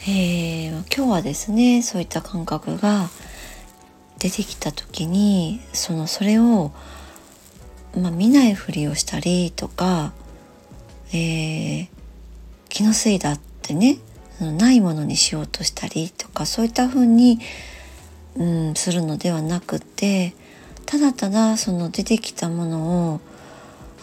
[0.04, 3.08] えー、今日はですねそういった感覚が
[4.18, 6.72] 出てきた時にそのそれを
[7.96, 10.12] まあ、見ないふりをしたりとか、
[11.12, 11.88] えー、
[12.68, 13.98] 気のせいだってね
[14.40, 17.38] ないものにしようとしたりとかそういったふうに、
[18.36, 20.34] うん、するのではなくて
[20.86, 23.20] ただただその出てきたものを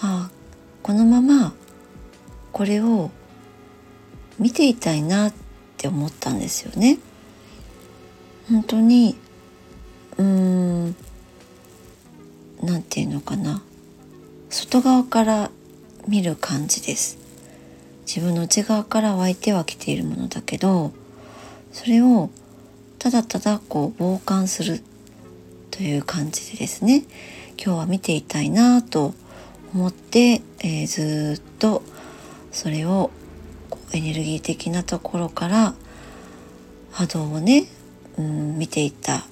[0.01, 0.29] あ
[0.81, 1.53] このまま
[2.51, 3.11] これを
[4.37, 5.33] 見ていたいなっ
[5.77, 6.99] て思ったんですよね。
[8.49, 9.15] 本当に
[10.17, 10.95] うーん
[12.63, 13.61] なんていうのかな
[14.49, 15.51] 外側から
[16.07, 17.19] 見る感じです
[18.07, 20.91] 自分の内側から湧いてはきているものだけど
[21.71, 22.31] それを
[22.97, 24.81] ただただこう傍観する
[25.79, 27.05] という感じでですね
[27.57, 29.13] 今日は見ていたいなと
[29.73, 31.83] 思って、えー、ずっと
[32.51, 33.11] それを
[33.93, 35.73] エネルギー的なところから
[36.91, 37.63] 波動をね、
[38.17, 39.23] うん、見ていった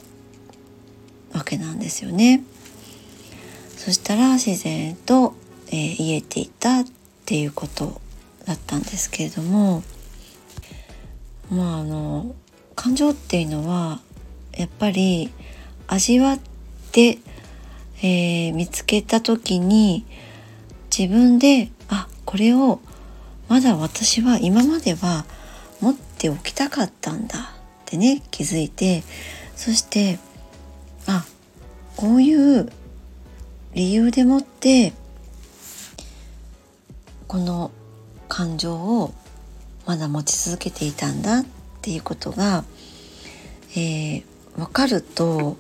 [1.34, 2.42] わけなんですよね。
[3.76, 5.34] そしたら自然と、
[5.68, 6.86] えー、癒えていたっ
[7.26, 8.00] ていうこと
[8.46, 9.84] だったんですけれども
[11.52, 12.34] まああの
[12.74, 14.00] 感情っていうのは
[14.54, 15.30] やっぱり
[15.88, 16.39] 味わっ
[16.91, 17.19] て、
[18.02, 20.06] えー、見つけた時に
[20.95, 22.80] 自分であこれを
[23.47, 25.26] まだ私は今までは
[25.82, 27.41] 持っておきたかったんだっ
[27.86, 29.04] てね気づいて
[29.56, 30.19] そして
[31.08, 31.26] あ
[31.95, 32.69] こういう
[33.73, 34.93] 理由でもって
[37.28, 37.71] この
[38.28, 39.13] 感情を
[39.86, 41.45] まだ持ち続けていたんだっ
[41.82, 42.63] ていうことが、
[43.71, 44.23] えー、
[44.58, 45.58] 分かると、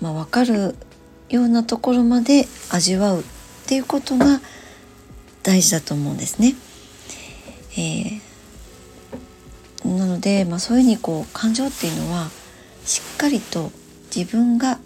[0.00, 0.74] まあ、分かる
[1.28, 3.24] ようなところまで味わうっ
[3.66, 4.40] ていうことが
[5.42, 6.54] 大事だと思うんですね。
[7.78, 12.30] えー、なので、まあ、そういうふうにこう感情っていうのは
[12.84, 13.70] しっかりと
[14.14, 14.78] 自分が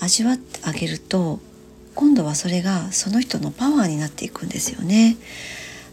[0.00, 1.38] 味わってあげると
[1.94, 5.16] 今度はそれがその人のパワーになっていくんですよね。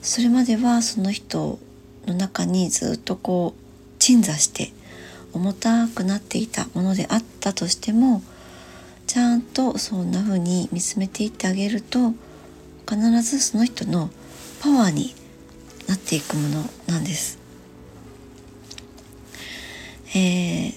[0.01, 1.59] それまではその人
[2.07, 4.71] の中にずっとこう鎮座して
[5.33, 8.23] 重たくなっていたものであったとしても
[9.11, 12.13] ちゃんとそんな風に見つめていってあげると
[12.89, 14.09] 必ずその人の
[14.61, 15.13] パワーに
[15.85, 17.37] なっていくものなんです。
[20.15, 20.73] えー、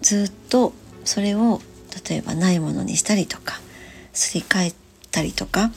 [0.00, 0.74] ずっと
[1.04, 1.60] それを
[2.08, 3.60] 例えばないものにしたりとか
[4.12, 4.72] すり替え
[5.10, 5.72] たりとか、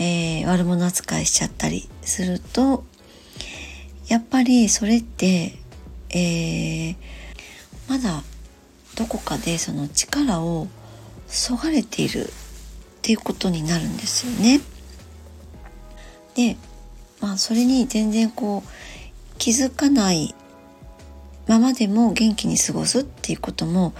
[0.00, 2.82] えー、悪者扱いしちゃったりすると
[4.08, 5.56] やっぱりそれって、
[6.10, 6.96] えー、
[7.88, 8.24] まだ
[8.98, 10.66] どこかでその力を
[11.28, 12.30] そがれているっ
[13.00, 14.60] ていうことになるんですよね。
[16.34, 16.56] で
[17.20, 18.68] まあそれに全然こう
[19.38, 20.34] 気づかない
[21.46, 23.94] ままでも元気に過ごすっていうことも、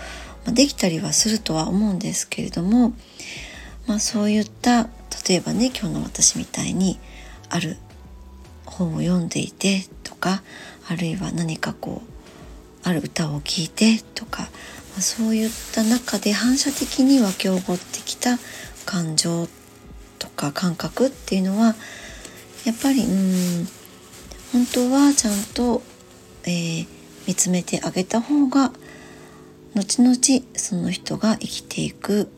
[0.52, 2.92] できたりはするとは思うんですけれども、
[3.86, 4.88] まあ、そういった
[5.28, 6.98] 例えばね今日の私みたいに
[7.50, 7.76] ある
[8.66, 10.42] 本を読んでいてとか
[10.88, 14.48] あるいは何かこうある歌を聴いてとか、
[15.00, 18.38] そういった中で反射的に湧き起こってきた
[18.84, 19.48] 感情
[20.18, 21.74] とか感覚っていうのは
[22.64, 23.68] やっぱりうん
[24.52, 25.82] 本当はちゃんと、
[26.44, 26.86] えー、
[27.26, 28.72] 見つめてあげた方が
[29.74, 30.16] 後々
[30.54, 32.30] その人が生きていく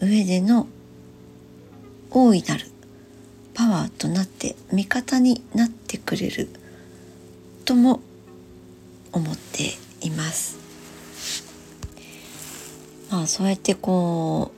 [0.00, 0.66] 上での
[2.10, 2.64] 大いなる
[3.54, 6.48] パワーとなって味方になってくれる
[7.64, 8.00] とも
[9.12, 10.57] 思っています。
[13.10, 14.52] まあそうやってこ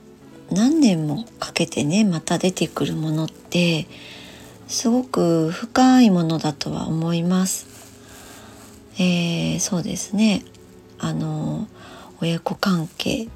[0.49, 3.87] う何年もかけてねまた出てくるものって
[4.67, 7.67] すごく深いものだとは思います。
[8.97, 10.43] えー、そうですね。
[10.99, 11.67] あの
[12.21, 13.27] 親子関係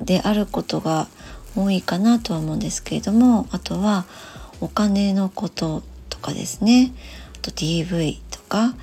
[0.00, 1.08] であることが
[1.54, 4.04] 多いかなとは思うんですけれどもあとは
[4.60, 6.92] お金のこととかですね。
[7.36, 8.74] あと DV とか、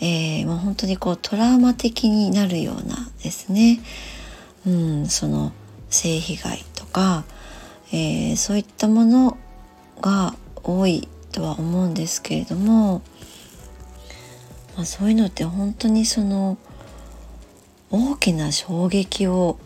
[0.00, 3.80] えー、もう本当にこうトラウマ的になるようなですね、
[4.66, 5.52] うん、その
[5.90, 7.24] 性被害とか、
[7.92, 9.38] えー、そういったもの
[10.00, 13.02] が多いとは思うんですけれども
[14.76, 16.58] まあ、そういうのって本当にその
[17.90, 19.58] 大きな衝撃を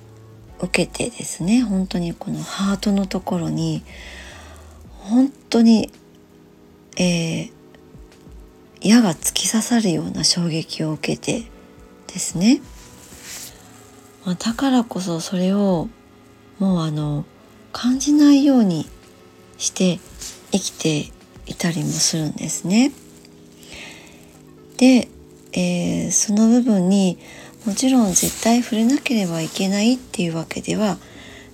[0.61, 3.83] 受けてですね本当にこのハートのところに
[4.99, 5.91] 本当に、
[6.99, 7.51] えー、
[8.83, 11.49] 矢が突き刺さるような衝撃を受けて
[12.09, 12.61] ですね、
[14.29, 15.89] まあ、だからこそそれを
[16.59, 17.25] もうあの
[17.73, 18.87] 感じないように
[19.57, 20.01] して
[20.53, 21.11] 生きて
[21.47, 22.93] いたりもするんですね。
[24.77, 25.09] で、
[25.53, 27.17] えー、その部分に
[27.65, 30.99] もちろん絶対触れなければいけないっていうわけでは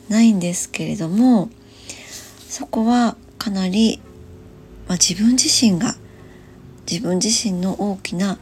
[0.09, 1.51] ないんですけれども
[2.49, 4.01] そこはかなり、
[4.89, 5.95] まあ、自分自身が
[6.91, 8.37] 自分自身の大きな、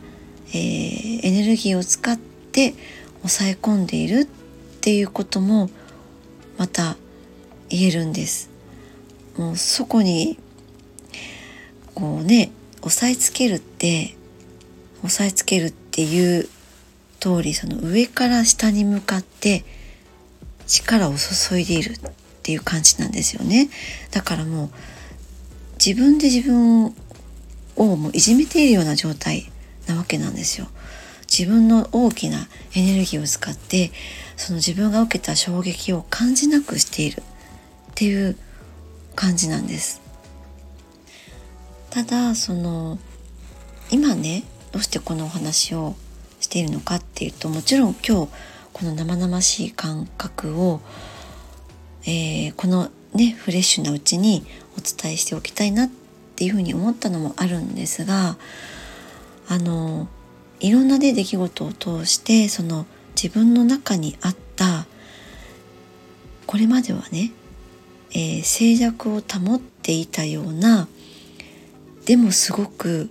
[0.49, 2.72] えー、エネルギーを使って
[3.23, 4.25] 抑え込んでいるっ
[4.81, 5.70] ていうことも
[6.59, 6.97] また
[7.68, 8.51] 言えるんです。
[9.37, 10.39] もうそこに
[11.95, 12.51] こうね
[12.83, 14.14] 押さえつけるって
[14.99, 16.49] 押さえつけるっていう
[17.20, 19.64] 通りその上から下に向かって
[20.66, 21.99] 力を注いでいるっ
[22.43, 23.68] ていう感じなんですよね
[24.11, 24.70] だからもう
[25.85, 26.87] 自分で自分
[27.77, 29.51] をもういじめているような状態
[29.87, 30.66] なわけなんですよ
[31.37, 33.91] 自分の大きなエネルギーを使って
[34.37, 38.37] その自分が受けた衝撃を感じなくしているっていう
[39.14, 40.03] 感じなんです。
[41.89, 42.99] ただその
[43.91, 45.95] 今ねどうしてこのお話を
[46.41, 48.33] しているのかっていうともちろん今日
[48.72, 50.80] この生々しい感覚を、
[52.05, 54.45] えー、このねフレッシュなうちに
[54.76, 55.91] お伝えしておきたいなっ
[56.37, 58.37] ていうふうに思ったのもあるんですが
[59.49, 60.09] あの
[60.62, 62.86] いろんな、ね、出来事を通してその
[63.20, 64.86] 自分の中にあった
[66.46, 67.32] これまではね、
[68.12, 70.86] えー、静寂を保っていたような
[72.06, 73.10] でもすごく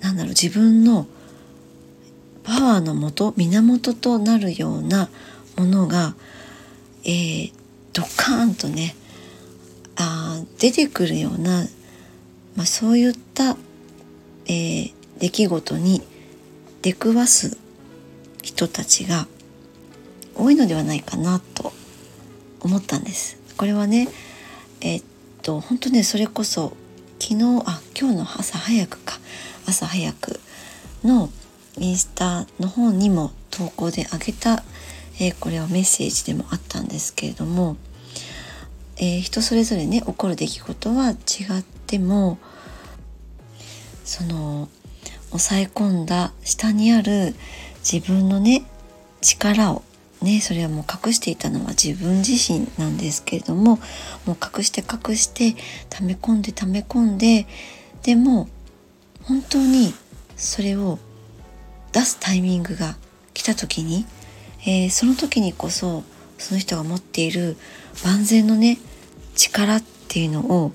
[0.00, 1.08] なんだろう自分の
[2.44, 5.10] パワーのもと源となるような
[5.56, 6.14] ものが、
[7.04, 7.52] えー、
[7.92, 8.94] ドカーンとね
[9.96, 11.64] あ出てくるような、
[12.54, 13.56] まあ、そういった、
[14.46, 16.02] えー、出来事に
[16.82, 17.56] 出くわす
[18.42, 19.26] 人たちが
[20.34, 21.72] 多いのではないかなと
[22.60, 23.38] 思ったんです。
[23.56, 24.08] これはね
[24.80, 25.02] え、っ
[25.42, 26.72] と本当ねそれこそ
[27.18, 29.18] 昨日あ今日の朝早くか
[29.66, 30.40] 朝早く
[31.02, 31.30] の
[31.78, 34.62] インスタの方にも投稿であげた、
[35.20, 37.76] えー、これはメッセージでもあったんですけれども、
[38.96, 41.16] えー、人それぞれね起こる出来事は違っ
[41.86, 42.38] ても
[44.04, 44.68] その
[45.30, 47.34] 抑え込んだ下にある
[47.90, 48.64] 自分のね
[49.20, 49.82] 力を
[50.22, 53.78] ねそれはもう隠していたのは自分自身なんですけれども
[54.26, 55.54] もう隠して隠して
[55.90, 57.46] 溜め込んで溜め込んで
[58.02, 58.48] でも
[59.24, 59.92] 本当に
[60.36, 60.98] それを
[61.92, 62.96] 出すタイミングが
[63.34, 64.06] 来た時に、
[64.62, 66.02] えー、その時にこそ
[66.38, 67.56] その人が持っている
[68.04, 68.78] 万全のね
[69.34, 70.72] 力っていうのを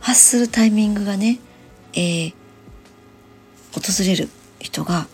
[0.00, 1.38] 発するタイミングがね、
[1.92, 2.34] えー、
[3.92, 4.28] 訪れる
[4.58, 5.06] 人が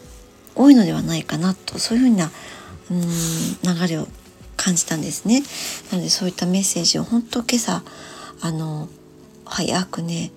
[0.54, 2.30] 多いのではないかなとそういうふうな
[2.90, 4.06] うーん流れを
[4.56, 5.42] 感じたんですね。
[5.90, 7.82] なのでそういったメッセージを本当今朝
[8.40, 8.88] あの
[9.44, 10.30] 早くね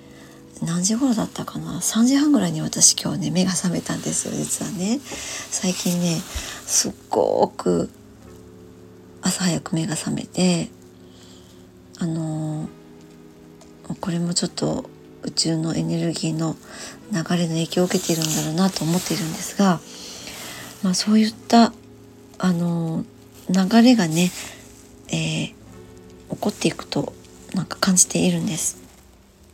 [0.64, 6.16] 何時頃だったかな？3時半ぐらいに私今日ね目が覚めたんですよ実はね最近ね
[6.66, 7.90] すっごく
[9.22, 10.70] 朝早く目が覚めて
[12.00, 12.68] あの
[14.02, 14.90] これもちょっと
[15.26, 16.56] 宇宙のエネルギーの
[17.12, 19.80] 流れの影響を受けているんだろうなと思っているんですが、
[20.84, 21.74] まあ、そういった
[22.38, 23.06] あの
[23.50, 24.32] 流れがね、
[25.10, 25.56] えー、起
[26.40, 27.14] こっていくと
[27.54, 28.82] なんか感じているんです。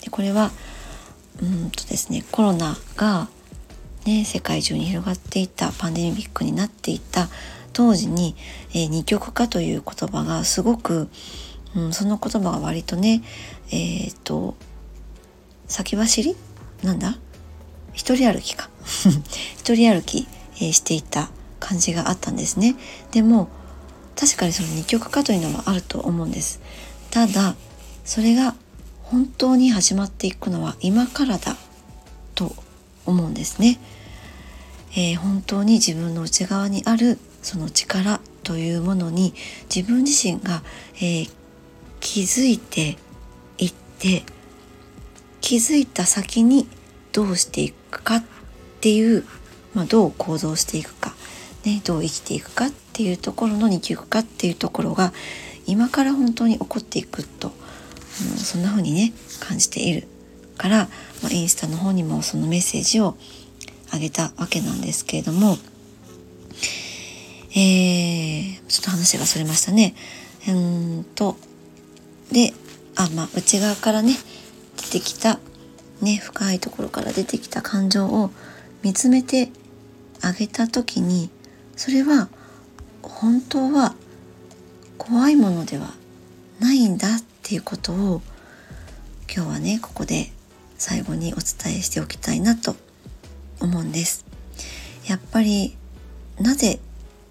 [0.04, 0.52] でこれは
[1.42, 3.28] うんとですねコロナが
[4.06, 7.30] ね世界中に広がっていたパンデミックになっていた
[7.74, 8.36] 当時に、
[8.72, 11.10] えー、二極化という言葉がすごく、
[11.76, 13.24] うん、その言葉が割とね
[13.72, 14.56] えっ、と
[15.72, 16.36] 先走り？
[16.84, 17.18] なんだ？
[17.94, 18.70] 一人歩きか。
[19.58, 22.76] 一人歩き、えー、していた感じがあったんですね。
[23.12, 23.50] でも
[24.16, 26.62] 確かにその二極化というのはあると思うんです。
[27.10, 27.56] ただ
[28.06, 28.56] それが
[29.04, 31.56] 本当に始まっていくのは今からだ
[32.36, 32.56] と
[33.06, 33.80] 思うんですね、
[34.94, 39.34] えー、本当に自分の内側にあるその力というものに
[39.74, 40.64] 自分自身が、
[40.96, 41.32] えー、
[42.00, 42.98] 気づいて
[43.58, 44.24] いって
[45.42, 46.68] 気づいた先に
[47.12, 48.24] どうしていくかっ
[48.80, 49.26] ていう、
[49.74, 51.14] まあ、どう行動していくか、
[51.66, 55.12] ね、どう生きていくかっていうところの二極化っていうところが
[55.68, 57.52] 今から本当に起こっていくと
[58.24, 60.08] のそんな風にね感じている
[60.58, 60.88] から、
[61.24, 63.18] まあ、インスタの方にもそのメッセージを
[63.92, 65.58] あげたわけなんですけれども、
[67.54, 69.96] えー、ちょっと話がそれましたね。
[70.48, 71.36] うんと
[72.32, 72.54] で
[72.96, 74.16] あまあ内側からね
[74.92, 75.40] てきた
[76.02, 78.30] ね深いところから出てきた感情を
[78.84, 79.50] 見つめて
[80.22, 81.30] あげた時に
[81.76, 82.28] それは
[83.02, 83.96] 本当は
[84.98, 85.94] 怖いものでは
[86.60, 88.22] ないんだっていうことを
[89.34, 90.32] 今日はねここで
[90.78, 92.76] 最後にお伝えしておきたいなと
[93.60, 94.26] 思うんです。
[95.08, 95.76] やっぱり
[96.40, 96.80] なぜ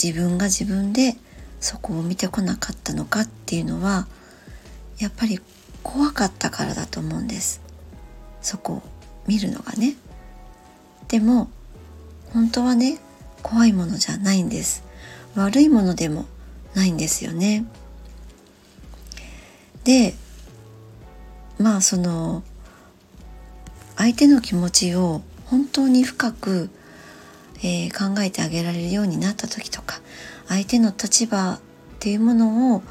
[0.03, 1.17] 自分が自分で
[1.61, 4.07] そこを見てこなかったのかっていうのは
[4.99, 5.41] やっぱり
[5.83, 7.61] 怖かったからだと思うんです。
[8.43, 8.83] そこを
[9.27, 9.97] 見るのがね。
[11.09, 11.49] でも
[12.33, 12.99] 本当はね
[13.43, 14.85] 怖いものじゃないんです。
[15.35, 16.27] 悪いものでも
[16.75, 17.65] ないんですよね。
[19.85, 20.15] で
[21.59, 22.43] まあその
[23.97, 26.71] 相手の気持ちを本当に深く、
[27.59, 30.01] えー、考えてあげられるようになった時とか
[30.49, 31.61] 相手の立場っ
[31.99, 32.83] ていうものを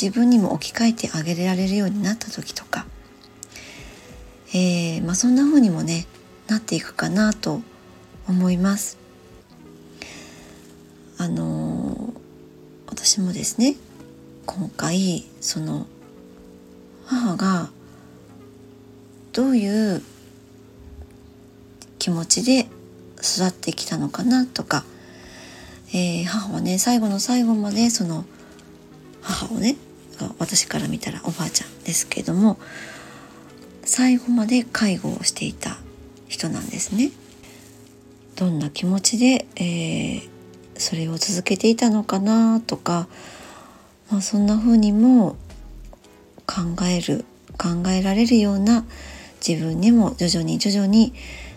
[0.00, 2.86] 自分にも置き換えてあげられるようになった時とか、
[4.54, 6.06] えー、まあ、そんな風にもね
[6.46, 7.62] なっていくかなと
[8.28, 8.96] 思います。
[11.18, 12.12] あのー、
[12.86, 13.74] 私もですね
[14.46, 15.88] 今回その
[17.04, 17.68] 母が
[19.32, 20.02] どういう
[21.98, 22.68] 気持ちで
[23.20, 24.84] 育ってきたのかなとか、
[25.88, 28.24] えー、母はね最後の最後までその
[29.22, 29.76] 母をね
[30.38, 32.58] 私から見たらおばあちゃんですけども
[33.84, 35.78] 最後まで介護をしていた
[36.28, 37.10] 人なんですね。
[38.36, 40.28] どんな気持ちで、えー、
[40.76, 43.08] それを続けていたのかなとか、
[44.10, 45.36] まあ、そんな風にも
[46.46, 47.24] 考える
[47.56, 48.84] 考えられるような
[49.46, 51.14] 自分にも徐々に徐々に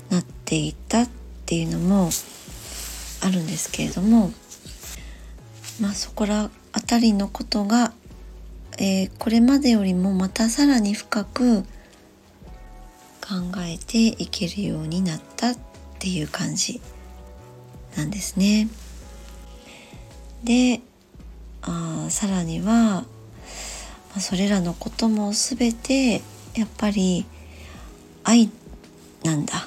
[0.10, 1.10] なっていったっ
[1.46, 2.10] ていうのも
[3.22, 4.32] あるんですけれども
[5.80, 7.94] まあそこら辺りのことが、
[8.78, 11.68] えー、これまでよりもまたさらに深く考
[13.60, 15.58] えていけるようになったっ
[16.00, 16.82] ていう感じ
[17.96, 18.68] なんですね。
[20.44, 20.82] で
[21.62, 23.06] あさらには、
[24.16, 26.22] ま、それらのことも全て
[26.56, 27.26] やっぱり
[28.24, 28.50] 愛
[29.24, 29.62] なんだっ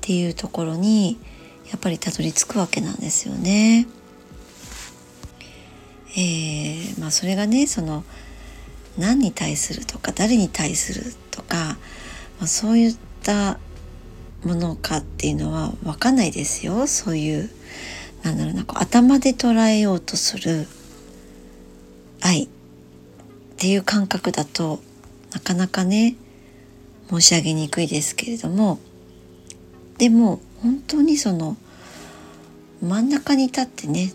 [0.00, 1.18] ていうところに
[1.70, 3.86] やっぱりたどり着くわけなんですよね。
[6.14, 8.04] えー、まあそれがねその
[8.98, 11.76] 何に対するとか誰に対するとか、
[12.38, 13.58] まあ、そういった
[14.44, 16.86] ものかっていうのは分かんないですよ。
[16.86, 17.50] そういう
[18.22, 20.66] なんだろうなこう頭で捉えようとする
[22.20, 22.48] 愛っ
[23.56, 24.80] ていう感覚だと
[25.32, 26.16] なかなかね
[27.10, 28.78] 申し上げにくいですけれども。
[29.98, 31.56] でも本当にその
[32.82, 34.12] 真ん中に立ってね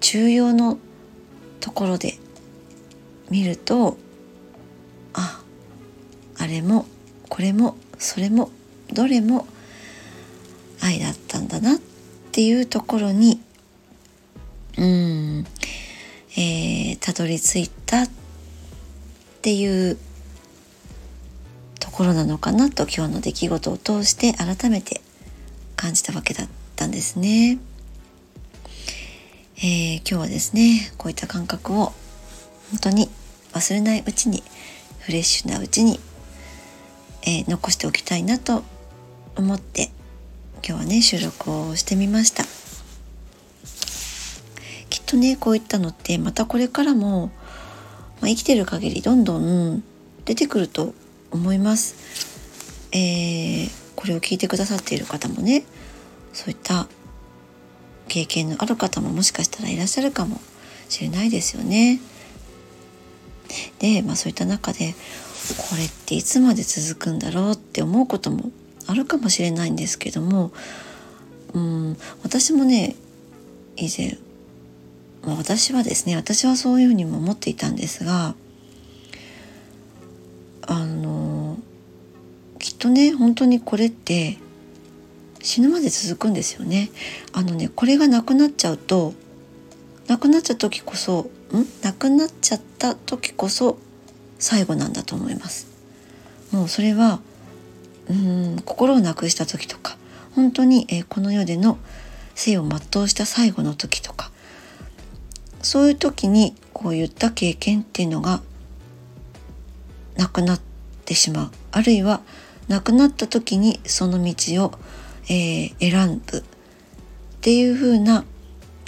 [0.00, 0.78] 中央の
[1.60, 2.18] ところで
[3.30, 3.96] 見ると
[5.14, 5.42] あ
[6.38, 6.86] あれも
[7.28, 8.50] これもそれも
[8.92, 9.46] どれも
[10.80, 11.78] 愛だったんだなっ
[12.32, 13.40] ていうところに
[14.76, 15.46] うん
[16.36, 18.10] えー、たどり着いたっ
[19.42, 19.98] ていう
[21.80, 25.00] ところなのかなと今日の出来事を通して改めて
[25.74, 27.58] 感じたわけだったんですね。
[29.60, 31.86] えー、今日はですねこういった感覚を
[32.70, 33.10] 本当に
[33.54, 34.44] 忘れないうちに
[35.00, 35.98] フレッシュなうちに、
[37.22, 38.62] えー、残しておきたいなと
[39.36, 39.90] 思って
[40.64, 42.44] 今日はね収録をしてみました。
[44.90, 47.32] きっとねこういったのってまたこれからも、ま
[48.22, 49.82] あ、生きてる限りどんどん
[50.24, 50.94] 出てくると
[51.32, 55.64] 思います、えー、これを聞いてくださっている方もね
[56.32, 56.86] そういった
[58.08, 60.40] 経験のある方ももしかしたらいらっしゃるかも
[60.88, 62.00] しれないですよね。
[63.78, 64.94] で、まあ、そういった中で
[65.56, 68.50] これっていつまで続くんだろうって思うことも
[68.86, 70.52] あるかもしれないんですけども
[71.54, 72.96] うん私もね
[73.76, 74.18] 以前、
[75.22, 78.34] まあ、私はですね私はそういうふうにも思っていたんですが
[80.62, 81.56] あの
[82.58, 84.36] きっとね本当にこれって
[85.40, 86.90] 死ぬまで続くんですよね。
[87.32, 89.14] あのねこれがなくなっちゃうと
[90.06, 91.66] なくなっちゃった時こそん？
[91.82, 93.78] なくなっちゃった時こそ
[94.38, 95.66] 最後なんだと思います。
[96.52, 97.20] もうそれは
[98.08, 99.96] うん心をなくした時とか
[100.34, 101.78] 本当に、えー、この世での
[102.34, 104.30] 生を全うした最後の時とか
[105.60, 108.40] そういう時にこういった経験っていうのが
[110.16, 110.60] なくなっ
[111.04, 112.20] てしまうあるいは
[112.68, 114.72] なくなった時にその道を、
[115.28, 116.42] えー、選ぶっ
[117.40, 118.24] ていうふうな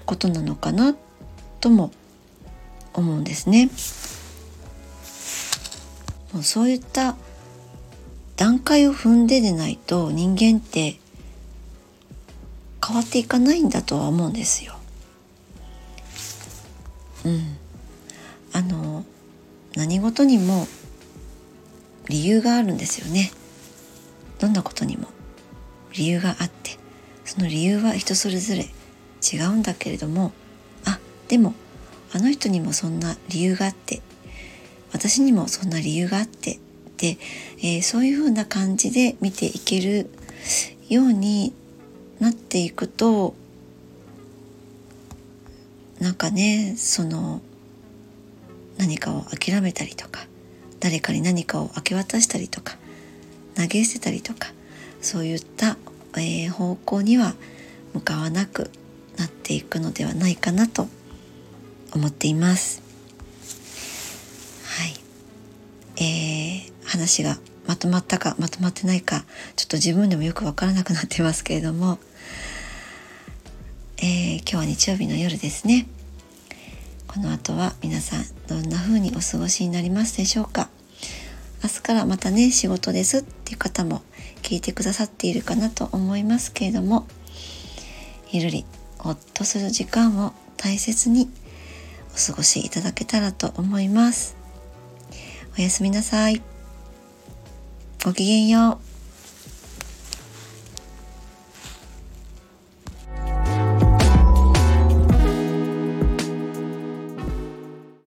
[0.07, 0.97] ことなのかな
[1.61, 1.93] とも
[2.95, 3.71] 思うんですね。
[6.33, 7.17] もうそういった
[8.37, 10.99] 段階を踏んででないと人間って
[12.85, 14.77] 変わっていかないんだとは思うんですよ。
[17.25, 17.57] うん、
[18.53, 19.05] あの
[19.77, 20.67] 何事にも
[22.09, 23.31] 理由があるんですよね。
[24.39, 25.09] どんなことにも
[25.93, 26.79] 理由があって
[27.25, 28.67] その理由は人それぞれ
[29.33, 30.33] 違うんだけれども
[30.85, 31.55] あでも
[32.13, 34.03] あの人にもそんな理由があって
[34.93, 36.59] 私にもそんな理由があって
[36.97, 37.19] で、
[37.59, 40.11] えー、そういうふうな感じで見ていける
[40.89, 41.55] ように
[42.19, 43.35] なっていくと
[46.01, 47.41] なんかねその
[48.79, 50.27] 何かを諦めたりとか
[50.81, 52.77] 誰かに何かを明け渡したりとか
[53.55, 54.53] 投げ捨てたりとか
[55.03, 55.77] そういった、
[56.17, 57.35] えー、方向には
[57.95, 58.71] 向かわなく
[59.17, 60.89] なっていくのではないかなと
[61.95, 62.83] 思っています。
[64.67, 69.25] はい、えー、話がまとまったかまとまってないか
[69.57, 71.99] ちょっと自分でもよくわからなくなってますけれども、
[73.99, 75.87] えー、今日は日曜日の夜ですね。
[77.07, 80.69] この後は皆さんどんな風にお過ごしになりますでしょうか
[81.61, 84.03] 明日からまたね仕事ですっていう方も
[84.43, 87.07] 聞いてくださっているかなと思いますけれども
[88.33, 88.65] ゆるり
[88.99, 91.31] ほっとする時間を大切に
[92.15, 94.37] お過ごしいただけたらと思います。
[95.59, 96.43] おやすみなさい。
[98.05, 98.90] ごきげんよう。